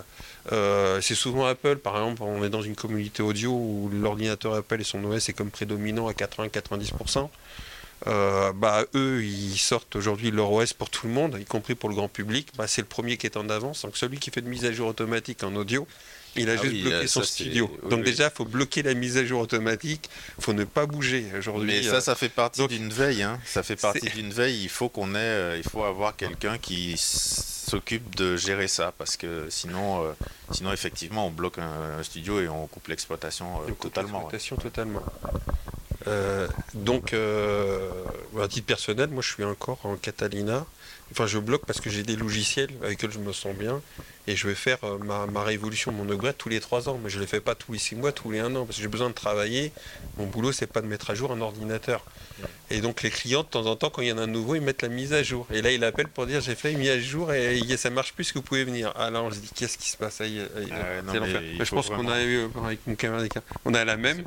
[0.52, 4.82] Euh, c'est souvent Apple, par exemple, on est dans une communauté audio où l'ordinateur Apple
[4.82, 7.30] et son OS est comme prédominant à 80-90%.
[8.06, 11.89] Euh, bah, eux, ils sortent aujourd'hui leur OS pour tout le monde, y compris pour
[11.89, 12.50] le grand public.
[12.56, 13.82] Bah, c'est le premier qui est en avance.
[13.82, 15.88] Donc celui qui fait de mise à jour automatique en audio,
[16.36, 17.76] il a ah juste bloqué son studio.
[17.89, 20.10] Donc déjà, il faut bloquer la mise à jour automatique.
[20.38, 21.68] Il faut ne pas bouger aujourd'hui.
[21.68, 22.02] Mais ça, euh.
[22.02, 23.24] ça fait partie d'une veille.
[23.24, 23.39] Hein.
[23.45, 24.62] Ça fait partie d'une veille.
[24.62, 26.95] Il faut qu'on ait, il faut avoir quelqu'un qui
[27.70, 30.15] s'occupe de gérer ça parce que sinon,
[30.51, 33.45] sinon effectivement, on bloque un, studio et on coupe l'exploitation
[33.80, 34.20] totalement.
[34.20, 35.03] L'exploitation totalement.
[36.07, 37.89] Euh, donc, euh,
[38.41, 40.65] à titre personnel, moi je suis encore en Catalina.
[41.11, 43.82] Enfin, je bloque parce que j'ai des logiciels avec lesquels je me sens bien
[44.28, 47.00] et je vais faire euh, ma, révolution, mon upgrade tous les trois ans.
[47.02, 48.78] Mais je ne les fais pas tous les six mois, tous les un an parce
[48.78, 49.72] que j'ai besoin de travailler.
[50.18, 52.04] Mon boulot, c'est pas de mettre à jour un ordinateur.
[52.70, 54.56] Et donc les clients, de temps en temps, quand il y en a un nouveau,
[54.56, 55.48] ils mettent la mise à jour.
[55.52, 58.14] Et là, il appelle pour dire j'ai fait une mise à jour et ça marche
[58.14, 58.92] plus, que vous pouvez venir?
[58.96, 60.22] Ah là, on se dit qu'est-ce qui se passe?
[60.22, 63.24] Ah Je pense qu'on a eu avec mon caméra
[63.66, 64.24] on a la même.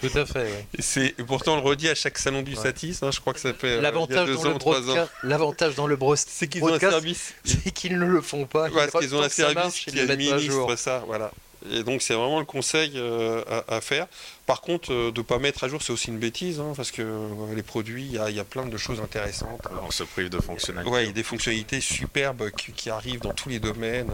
[0.00, 0.66] Tout à fait.
[0.78, 3.02] C'est pourtant on le redit à chaque salon du Satis.
[3.02, 6.48] Hein, je crois que ça fait euh, l'avantage dans, le broadcast, l'avantage dans le c'est
[6.48, 8.68] qu'ils ont un service, c'est qu'ils ne le font pas.
[8.70, 11.02] parce qu'ils ont un service qui administre ça.
[11.06, 11.30] Voilà.
[11.72, 14.06] Et donc c'est vraiment le conseil euh, à, faire.
[14.46, 16.90] Par contre, euh, de ne pas mettre à jour, c'est aussi une bêtise, hein, parce
[16.90, 19.66] que euh, les produits, il y, a plein de choses intéressantes.
[19.86, 20.94] On se prive de fonctionnalités.
[20.94, 24.10] Oui, il y a des fonctionnalités superbes qui, arrivent dans tous les domaines,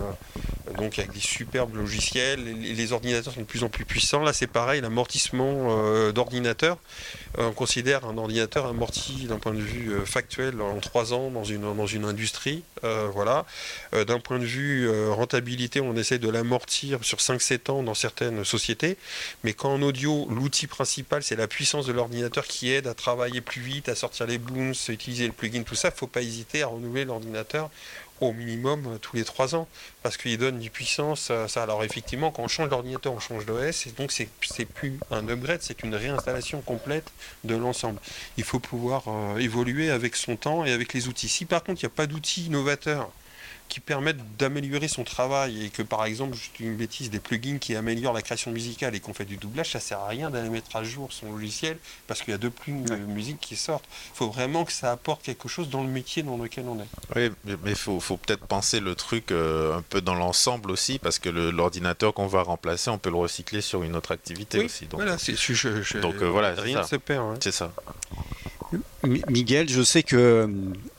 [0.79, 2.45] donc avec des superbes logiciels.
[2.45, 4.23] Les, les, ordinateurs sont de plus en plus puissants.
[4.23, 6.79] Là, c'est pareil, l'amortissement d'ordinateur.
[7.37, 11.75] on considère un ordinateur amorti d'un point de vue factuel en trois ans dans une,
[11.75, 12.63] dans une industrie.
[12.83, 13.45] voilà.
[13.93, 18.45] d'un point de vue rentabilité, on essaie de l'amortir sur 5 7 ans dans certaines
[18.45, 18.97] sociétés,
[19.43, 23.41] mais quand en audio, l'outil principal, c'est la puissance de l'ordinateur qui aide à travailler
[23.41, 26.07] plus vite, à sortir les booms, à utiliser le plugin, tout ça, il ne faut
[26.07, 27.71] pas hésiter à renouveler l'ordinateur
[28.21, 29.67] au minimum euh, tous les 3 ans,
[30.03, 31.33] parce qu'il donne du puissance.
[31.49, 31.63] Ça.
[31.63, 34.29] Alors effectivement, quand on change d'ordinateur, on change d'OS, et donc c'est
[34.67, 37.11] plus un upgrade, c'est une réinstallation complète
[37.45, 38.01] de l'ensemble.
[38.37, 41.29] Il faut pouvoir euh, évoluer avec son temps et avec les outils.
[41.29, 43.11] Si par contre il n'y a pas d'outils innovateurs
[43.71, 47.59] qui permettent d'améliorer son travail et que par exemple, je dis une bêtise, des plugins
[47.59, 50.51] qui améliorent la création musicale et qu'on fait du doublage, ça sert à rien d'aller
[50.51, 53.85] mettre à jour son logiciel parce qu'il y a deux plugins de musique qui sortent.
[54.13, 56.89] Il faut vraiment que ça apporte quelque chose dans le métier dans lequel on est.
[57.17, 57.31] Oui,
[57.63, 61.19] mais il faut, faut peut-être penser le truc euh, un peu dans l'ensemble aussi parce
[61.19, 64.87] que l'ordinateur qu'on va remplacer, on peut le recycler sur une autre activité aussi.
[64.87, 65.17] Donc, voilà,
[66.03, 67.43] donc euh, voilà, rien ne se perd.
[67.43, 67.73] C'est ça.
[69.05, 70.49] Miguel, je sais que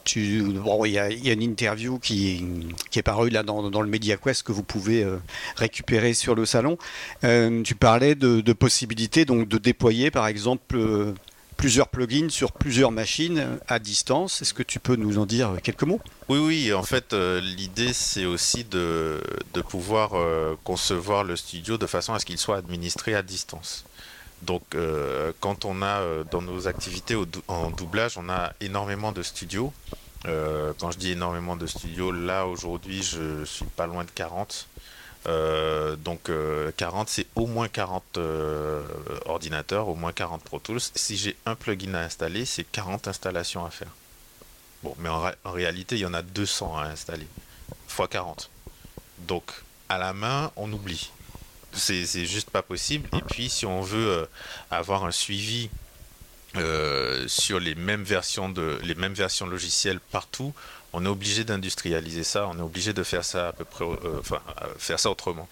[0.03, 2.43] tu, bon, il y, a une interview qui,
[2.93, 5.05] est parue là dans, le MediaQuest que vous pouvez
[5.55, 6.77] récupérer sur le salon.
[7.21, 10.77] tu parlais de, possibilités donc de déployer par exemple
[11.61, 14.41] plusieurs plugins sur plusieurs machines à distance.
[14.41, 16.01] Est-ce que tu peux nous en dire quelques mots?
[16.27, 19.21] Oui, oui, en fait, euh, l'idée, c'est aussi de,
[19.69, 23.85] pouvoir euh, concevoir le studio de façon à ce qu'il soit administré à distance.
[24.41, 27.15] Donc, euh, quand on a dans nos activités
[27.47, 29.71] en doublage, on a énormément de studios.
[30.23, 34.67] quand je dis énormément de studios, là, aujourd'hui, je suis pas loin de 40.
[35.27, 36.31] Euh, donc
[36.77, 38.83] 40, euh, c'est au moins 40 euh,
[39.25, 40.81] ordinateurs, au moins 40 Pro Tools.
[40.95, 43.91] Si j'ai un plugin à installer, c'est 40 installations à faire.
[44.83, 47.27] Bon, mais en, réalité, il y en a 200 à installer,
[47.87, 48.49] x 40.
[49.19, 49.51] Donc,
[49.89, 51.11] à la main, on oublie.
[51.73, 53.09] C'est juste pas possible.
[53.13, 54.27] Et puis, si on veut
[54.69, 55.69] avoir un suivi
[57.27, 60.53] sur les mêmes versions de les mêmes versions logicielles partout,
[60.93, 64.19] on est obligé d'industrialiser ça, on est obligé de faire ça à peu près, euh,
[64.19, 64.41] enfin,
[64.77, 65.47] faire ça autrement.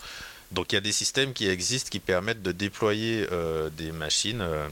[0.52, 4.42] Donc il y a des systèmes qui existent qui permettent de déployer euh, des machines
[4.42, 4.68] euh,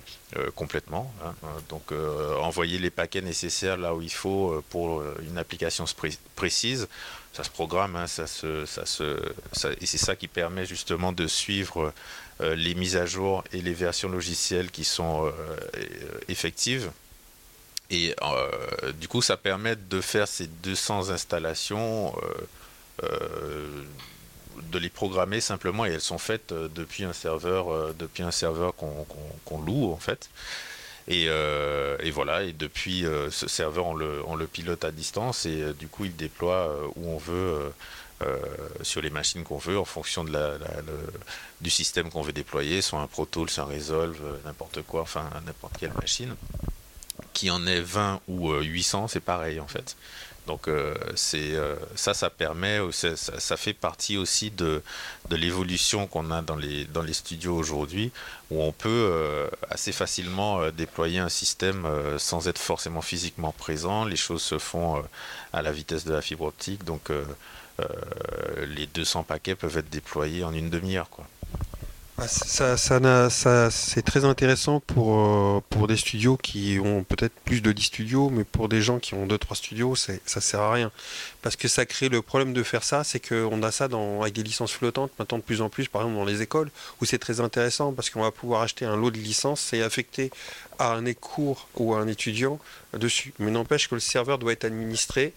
[0.56, 1.14] complètement.
[1.24, 1.34] Hein.
[1.70, 1.92] donc
[2.40, 5.86] envoyer les paquets nécessaires là où il faut pour une application
[6.36, 6.88] précise.
[7.38, 9.04] Ça se programme, hein, ça se, ça se,
[9.80, 11.94] et c'est ça qui permet justement de suivre
[12.40, 15.32] les mises à jour et les versions logicielles qui sont
[16.30, 16.90] effectives.
[17.90, 23.84] Et euh, du coup, ça permet de faire ces 200 installations, euh, euh,
[24.72, 29.62] de les programmer simplement, et elles sont faites depuis un serveur, depuis un serveur qu'on
[29.62, 30.30] loue en fait.
[31.08, 31.30] Et,
[32.12, 33.96] voilà, et depuis ce serveur, on
[34.36, 37.72] le, pilote à distance, et du coup, il déploie où on veut.
[38.82, 40.26] sur les machines qu'on veut en fonction
[41.62, 45.78] du système qu'on veut déployer, soit un Pro Tools, un Resolve, n'importe quoi, enfin n'importe
[45.78, 46.36] quelle machine
[47.38, 49.96] qui en est 20 ou 800, euh, c'est pareil en fait.
[50.48, 54.82] Donc euh, c'est euh, ça, ça permet, ça, ça, fait partie aussi de,
[55.30, 58.12] de l'évolution qu'on a dans les, dans les studios aujourd'hui,
[58.50, 61.86] où on peut assez facilement déployer un système
[62.18, 64.06] sans être forcément physiquement présent.
[64.06, 65.04] Les choses se font
[65.52, 67.12] à la vitesse de la fibre optique, donc
[68.66, 71.10] les 200 paquets peuvent être déployés en une demi-heure.
[72.20, 77.34] Ah, ça, ça, ça c'est très intéressant pour, euh, pour des studios qui ont peut-être
[77.46, 80.74] plus de 10 studios, mais pour des gens qui ont 2-3 studios, ça sert à
[80.74, 80.92] rien.
[81.44, 84.34] Parce que ça crée le problème de faire ça, c'est qu'on a ça dans, avec
[84.34, 87.20] des licences flottantes maintenant de plus en plus, par exemple dans les écoles, où c'est
[87.20, 90.32] très intéressant parce qu'on va pouvoir acheter un lot de licences et affecter
[90.80, 92.60] à un cours ou à un étudiant
[92.94, 93.32] dessus.
[93.38, 95.34] Mais n'empêche que le serveur doit être administré,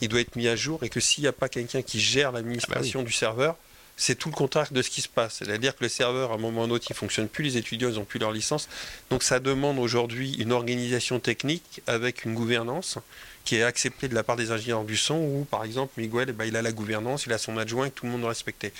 [0.00, 2.30] il doit être mis à jour et que s'il n'y a pas quelqu'un qui gère
[2.30, 3.56] l'administration ah bah du serveur,
[4.00, 5.36] c'est tout le contraire de ce qui se passe.
[5.36, 7.44] C'est-à-dire que le serveur, à un moment ou à un autre, il ne fonctionne plus,
[7.44, 8.66] les étudiants, ils n'ont plus leur licence.
[9.10, 12.98] Donc ça demande aujourd'hui une organisation technique avec une gouvernance
[13.44, 16.32] qui est acceptée de la part des ingénieurs du son, où par exemple Miguel, eh
[16.32, 18.72] ben, il a la gouvernance, il a son adjoint et tout le monde doit respecter.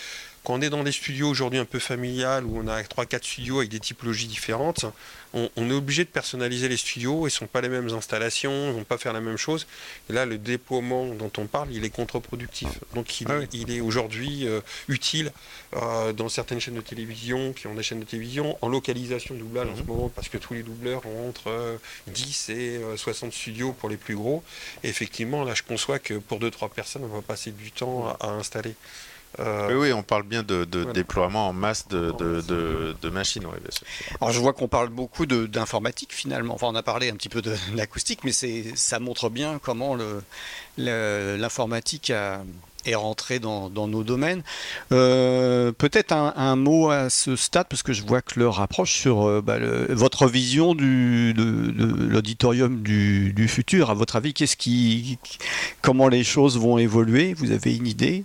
[0.44, 3.58] Quand on est dans des studios aujourd'hui un peu familiales, où on a 3-4 studios
[3.58, 4.86] avec des typologies différentes,
[5.32, 8.68] on, est obligé de personnaliser les studios, ils ne sont pas les mêmes installations, ils
[8.68, 9.66] ne vont pas faire la même chose.
[10.08, 12.68] Et là, le déploiement dont on parle, il est contre-productif.
[12.94, 15.30] Donc il, ah est aujourd'hui euh, utile
[15.76, 19.68] euh, dans certaines chaînes de télévision, qui ont des chaînes de télévision, en localisation doublage
[19.68, 19.86] en ce mhm.
[19.86, 21.78] moment, parce que tous les doubleurs ont entre
[22.08, 24.42] 10 euh, et 60 studios pour les plus gros.
[24.82, 28.30] Et effectivement, là, je conçois que pour 2-3 personnes, on va passer du temps à
[28.30, 28.74] installer.
[29.38, 33.44] Euh, oui, on parle bien de, déploiement en masse de, machines.
[34.20, 36.54] Alors je vois qu'on parle beaucoup d'informatique finalement.
[36.54, 39.96] Enfin, on a parlé un petit peu de, l'acoustique, mais ça montre bien comment
[40.76, 42.12] l'informatique
[42.86, 44.42] est rentrée dans, nos domaines.
[44.92, 49.26] Euh, peut-être un, mot à ce stade, parce que je vois que l'heure rapproche sur
[49.26, 49.58] euh, bah,
[49.90, 51.44] votre vision du, de,
[52.08, 53.90] l'auditorium du, du, futur.
[53.90, 55.18] À votre avis, qu'est-ce qui,
[55.82, 57.34] comment les choses vont évoluer?
[57.34, 58.24] Vous avez une idée?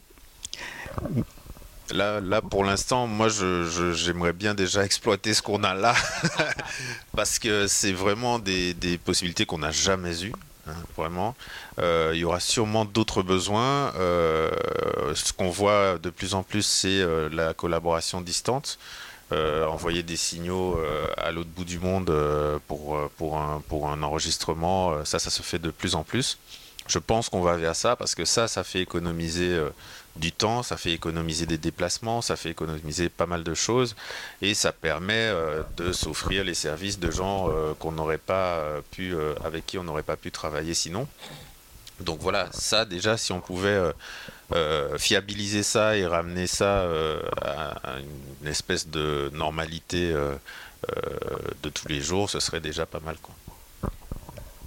[1.91, 5.93] Là, là, pour l'instant, moi, j'aimerais bien déjà exploiter ce qu'on a là,
[7.15, 10.33] parce que c'est vraiment des, possibilités qu'on n'a jamais eues.
[10.67, 11.35] Hein, vraiment,
[11.77, 13.93] euh, il y aura sûrement d'autres besoins.
[13.97, 14.49] Euh,
[15.13, 18.79] ce qu'on voit de plus en plus, c'est euh, la collaboration distante.
[19.31, 20.79] envoyer des signaux
[21.17, 22.11] à l'autre bout du monde
[22.67, 26.37] pour, un, pour un enregistrement, ça, ça se fait de plus en plus.
[26.87, 29.59] Je pense qu'on va vers ça parce que ça, ça fait économiser
[30.15, 33.95] du temps, ça fait économiser des déplacements, ça fait économiser pas mal de choses
[34.41, 38.81] et ça permet euh, de s'offrir les services de gens euh, qu'on n'aurait pas euh,
[38.91, 39.13] pu,
[39.43, 41.07] avec qui on n'aurait pas pu travailler sinon.
[41.99, 43.79] Donc voilà, ça déjà, si on pouvait
[44.97, 46.85] fiabiliser ça et ramener ça
[47.41, 47.95] à,
[48.41, 50.13] une espèce de normalité
[51.63, 53.15] de tous les jours, ce serait déjà pas mal.
[53.21, 53.33] Quoi.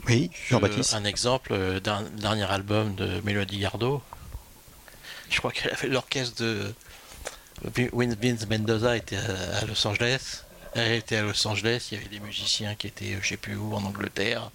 [0.06, 0.94] Oui, Jean-Baptiste.
[0.94, 4.00] Un exemple d'un dernier album de Mélodie Gardot.
[5.30, 6.74] Je crois qu'elle avait l'orchestre de
[7.64, 10.42] Vin- Vince Mendoza était à Los Angeles.
[10.74, 13.56] Elle était à Los Angeles, il y avait des musiciens qui étaient, je sais plus
[13.56, 14.50] où, en Angleterre.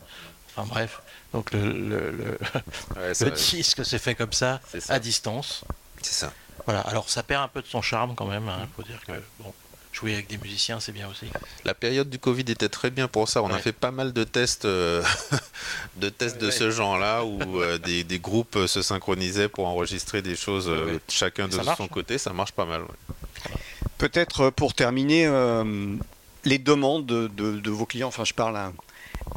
[0.55, 1.01] Enfin bref.
[1.33, 2.37] Donc le, le- le-
[2.95, 5.63] Ouais, ça- le disque s'est fait comme ça, à distance.
[6.01, 6.31] C'est ça.
[6.65, 6.81] Voilà.
[6.81, 8.49] Alors ça perd un peu de son charme quand même.
[8.61, 9.53] Il faut dire que bon,
[9.93, 11.27] jouer avec des musiciens, c'est bien aussi.
[11.65, 13.41] La période du Covid était très bien pour ça.
[13.43, 15.03] On a fait pas mal de tests, euh,
[15.97, 16.51] de tests de Ouais.
[16.51, 20.85] ce genre-là où euh, des, des groupes euh, se synchronisaient pour enregistrer des choses euh,
[20.93, 20.99] Ouais.
[21.09, 22.17] chacun de marche, son côté.
[22.17, 22.81] Ça marche pas mal.
[22.81, 23.53] ouais.
[23.97, 25.95] Peut-être pour terminer, euh,
[26.45, 28.73] les demandes de, de- de vos clients, enfin je parle à,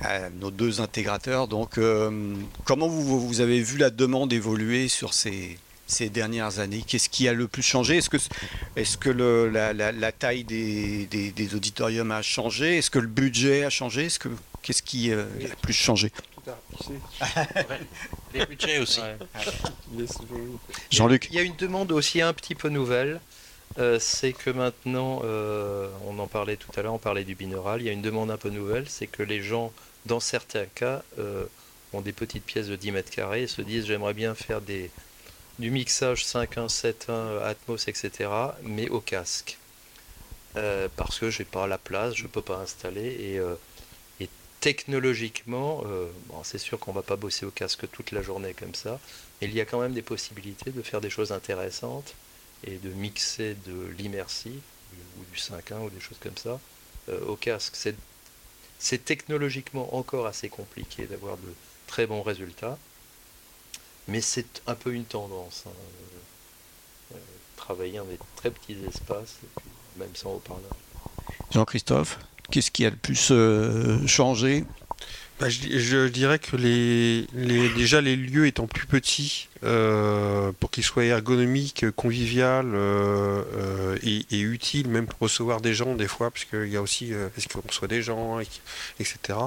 [0.02, 2.34] à nos deux intégrateurs, donc euh,
[2.64, 6.82] comment vous, vous avez vu la demande évoluer sur ces, ces dernières années?
[6.86, 7.96] Qu'est-ce qui a le plus changé?
[7.98, 8.16] Est-ce que,
[8.76, 12.78] est que le- la, la- la taille des, des- des auditoriums a changé?
[12.78, 14.06] Est-ce que le budget a changé?
[14.06, 14.28] Est-ce que,
[14.62, 16.10] Qu'est-ce qui euh, a le plus changé?
[18.34, 19.00] Les budgets aussi.
[19.00, 19.16] Ouais.
[20.90, 23.20] Jean-Luc Il y a une demande aussi un petit peu nouvelle.
[23.78, 27.80] euh, c'est que maintenant, euh, on en parlait tout à l'heure, on parlait du binaural.
[27.80, 29.72] Il y a une demande un peu nouvelle, c'est que les gens,
[30.06, 31.44] dans certains cas, euh,
[31.92, 34.90] ont des petites pièces de 10 mètres carrés et se disent j'aimerais bien faire des,
[35.58, 38.30] du mixage 5.1, 7.1, Atmos, etc.,
[38.62, 39.58] mais au casque.
[40.56, 43.54] Euh, parce que j'ai pas la place, je peux pas installer et, euh,
[44.60, 46.08] technologiquement, euh,
[46.42, 48.98] c'est sûr qu'on va pas bosser au casque toute la journée comme ça,
[49.40, 52.14] mais il y a quand même des possibilités de faire des choses intéressantes
[52.64, 54.60] et de mixer de l'immersif
[55.18, 56.58] ou du 5.1 ou des choses comme ça
[57.28, 57.76] au casque.
[58.78, 61.54] C'est technologiquement encore assez compliqué d'avoir de
[61.86, 62.76] très bons résultats,
[64.08, 65.64] mais c'est un peu une tendance.
[65.66, 67.18] hein, euh, euh,
[67.56, 70.70] travailler dans des très petits espaces, et puis même sans haut-parleur.
[71.52, 72.18] Jean-Christophe
[72.50, 74.64] Qu'est-ce qui a le plus euh, changé?
[75.40, 80.52] Bah, je, di- je dirais que les, les- déjà les lieux étant plus petits, euh,
[80.60, 86.08] pour qu'ils soient ergonomiques, convivial euh, euh, et, utiles, même pour recevoir des gens des
[86.08, 88.46] fois, parce qu'il y a aussi, est-ce qu'on reçoit des gens, et-
[89.00, 89.38] etc.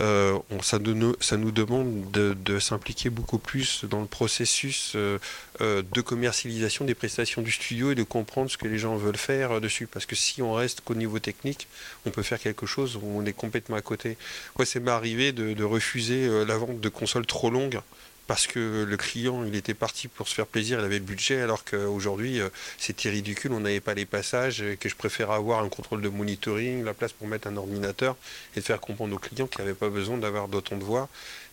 [0.00, 6.00] On- ça, nous, ça nous demande de, de s'impliquer beaucoup plus dans le processus de
[6.00, 9.86] commercialisation des prestations du studio et de comprendre ce que les gens veulent faire dessus.
[9.86, 11.66] Parce que si on reste qu'au niveau technique,
[12.06, 14.16] on peut faire quelque chose où on est complètement à côté.
[14.56, 17.80] Moi, c'est m'est arrivé de, de refuser la vente de consoles trop longues
[18.28, 21.40] parce que le client, il était parti pour se faire plaisir, il avait le budget,
[21.40, 25.64] alors qu'aujourd'hui, euh, c'était ridicule, on n'avait pas les passages, et que je préfère avoir
[25.64, 28.16] un contrôle de monitoring, la place pour mettre un ordinateur,
[28.54, 31.08] et de faire comprendre aux clients qu'il n'y avait pas besoin d'avoir d'autant de voix.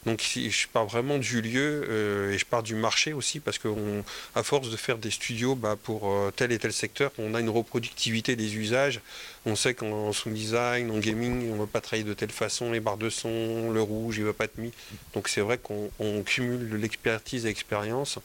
[0.05, 3.67] Donc je pars vraiment du lieu euh, et je pars du marché aussi parce que
[3.67, 4.03] on-
[4.35, 7.39] à force de faire des studios bah, pour euh, tel et tel secteur, on a
[7.39, 9.01] une reproductivité des usages.
[9.47, 12.71] On sait qu'en sound design, en gaming, on ne va pas travailler de telle façon,
[12.71, 14.71] les barres de son, le rouge, il ne va pas être mis.
[15.13, 18.19] Donc c'est vrai qu'on on cumule de l'expertise et l'expérience.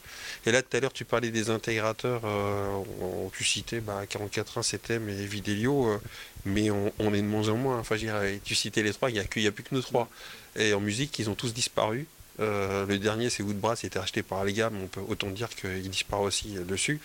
[0.47, 2.67] Et là tout à l'heure tu parlais des intégrateurs, euh,
[3.01, 5.99] on, tu citais bah, 44.1 c'était mais Vidélio, euh,
[6.45, 7.79] mais on, est de moins en moins.
[7.79, 7.97] Enfin
[8.45, 10.09] tu citais les trois, il n'y a, a plus que nous trois.
[10.57, 12.07] Et en musique, ils ont tous disparu.
[12.41, 15.49] Euh, le dernier, c'est Woodbrass, il a été racheté par mais on peut autant dire
[15.51, 17.01] qu'il disparaît aussi euh, dessus.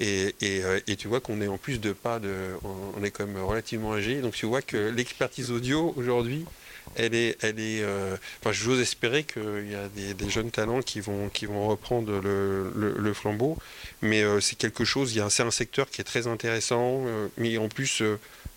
[0.00, 2.20] Euh, et tu vois qu'on est en plus de pas.
[2.62, 4.20] On est quand même relativement âgé.
[4.20, 6.44] Donc tu vois que l'expertise audio aujourd'hui,
[6.96, 7.36] elle est.
[7.40, 11.46] Elle est euh, enfin, j'ose espérer qu'il y a des, jeunes talents qui vont, qui
[11.46, 13.56] vont reprendre le, flambeau.
[14.02, 17.02] Mais c'est quelque chose, c'est un secteur qui est très intéressant.
[17.38, 18.02] mais en plus,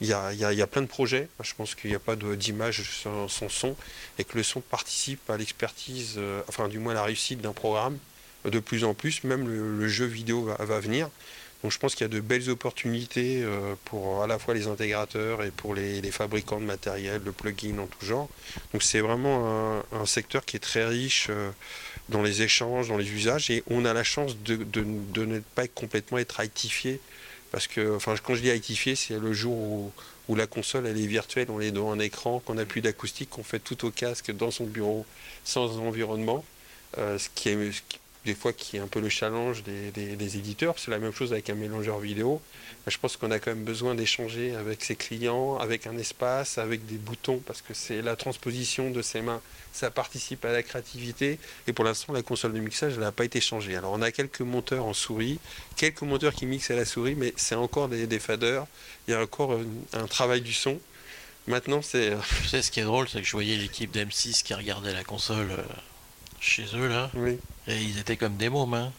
[0.01, 1.27] il y, a, plein de projets.
[1.43, 3.75] Je pense qu'il n'y a pas d'image sans, son
[4.17, 7.51] et que le son participe à l'expertise, euh, enfin du moins à la réussite d'un
[7.51, 7.97] programme
[8.45, 9.23] euh, de plus en plus.
[9.25, 11.09] Même le, jeu vidéo va, venir.
[11.61, 14.67] Donc je pense qu'il y a de belles opportunités euh, pour à la fois les
[14.67, 18.29] intégrateurs et pour les, fabricants de matériel, de plugins en tout genre.
[18.71, 21.29] Donc c'est vraiment un, secteur qui est très riche
[22.07, 26.17] dans les échanges, dans les usages, et on a la chance de, ne pas complètement
[26.17, 27.01] être haïtifié.
[27.51, 29.91] Parce que, enfin, quand je dis haïtifié, c'est le jour
[30.27, 33.31] où, la console elle est virtuelle, on est devant un écran, qu'on n'a plus d'acoustique,
[33.31, 35.05] qu'on fait tout au casque dans son bureau,
[35.43, 36.45] sans environnement,
[36.99, 37.71] euh, ce qui est
[38.25, 40.75] des fois qui est un peu le challenge des, éditeurs.
[40.77, 42.41] C'est la même chose avec un mélangeur vidéo.
[42.87, 46.85] Je pense qu'on a quand même besoin d'échanger avec ses clients, avec un espace, avec
[46.85, 49.41] des boutons, parce que c'est la transposition de ses mains.
[49.71, 51.39] Ça participe à la créativité.
[51.67, 53.75] Et pour l'instant, la console de mixage, n'a pas été changée.
[53.75, 55.39] Alors, on a quelques monteurs en souris,
[55.75, 58.65] quelques moteurs qui mixent à la souris, mais c'est encore des, des faders.
[59.07, 60.79] Il y a encore euh, un travail du son.
[61.47, 62.15] Maintenant, c'est.
[62.41, 65.03] Tu sais, ce qui est drôle, c'est que je voyais l'équipe d'M6 qui regardait la
[65.03, 65.63] console euh,
[66.39, 67.37] chez eux, là, Oui.
[67.67, 68.73] et ils étaient comme des mômes.
[68.73, 68.91] Hein.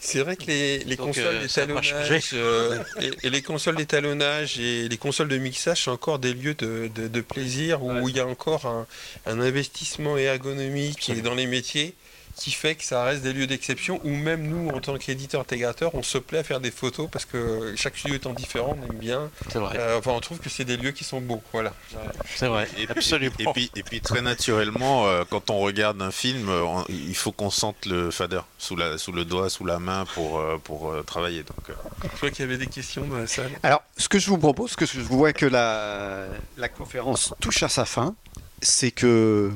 [0.00, 1.94] C'est vrai que les, les Donc, consoles euh, d'étalonnage
[2.34, 6.52] euh, et, et les consoles d'étalonnage et les consoles de mixage sont encore des lieux
[6.54, 8.86] de, de- de plaisir où il y a encore un,
[9.24, 11.24] un investissement ergonomique Absolument.
[11.30, 11.94] dans les métiers
[12.36, 15.94] qui fait que ça reste des lieux d'exception où même nous en tant qu'éditeur intégrateur
[15.94, 18.98] on se plaît à faire des photos parce que chaque studio étant différent on aime
[18.98, 19.76] bien C'est vrai.
[19.78, 21.72] Euh, enfin on trouve que c'est des lieux qui sont beaux voilà
[22.34, 22.68] C'est vrai.
[22.78, 23.34] Et puis, Absolument.
[23.38, 27.14] et puis, et puis très naturellement, euh, quand on regarde un film, euh, on- il
[27.16, 30.58] faut qu'on sente le fader sous, la, sous le doigt, sous la main pour, euh,
[30.62, 31.42] pour euh, travailler.
[31.44, 31.74] Donc, euh,
[32.14, 34.38] je vois qu'il y avait des questions dans la salle Alors, ce que je vous
[34.38, 36.26] propose, que je vois que la,
[36.56, 38.14] la conférence touche à sa fin,
[38.62, 39.50] c'est que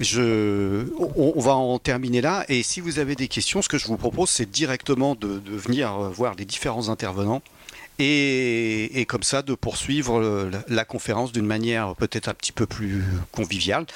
[0.00, 2.44] on, va en terminer là.
[2.48, 5.92] Et si vous avez des questions, ce que je vous propose, c'est directement de, venir
[5.92, 7.42] euh, voir les différents intervenants.
[8.00, 13.04] Et, comme ça, de poursuivre le- la, conférence d'une manière peut-être un petit peu plus
[13.30, 13.86] conviviale.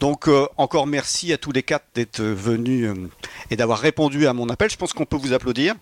[0.00, 3.08] Donc, euh, encore merci à tous les quatre d'être venus euh,
[3.50, 4.70] et d'avoir répondu à mon appel.
[4.70, 5.76] Je pense qu'on peut vous applaudir.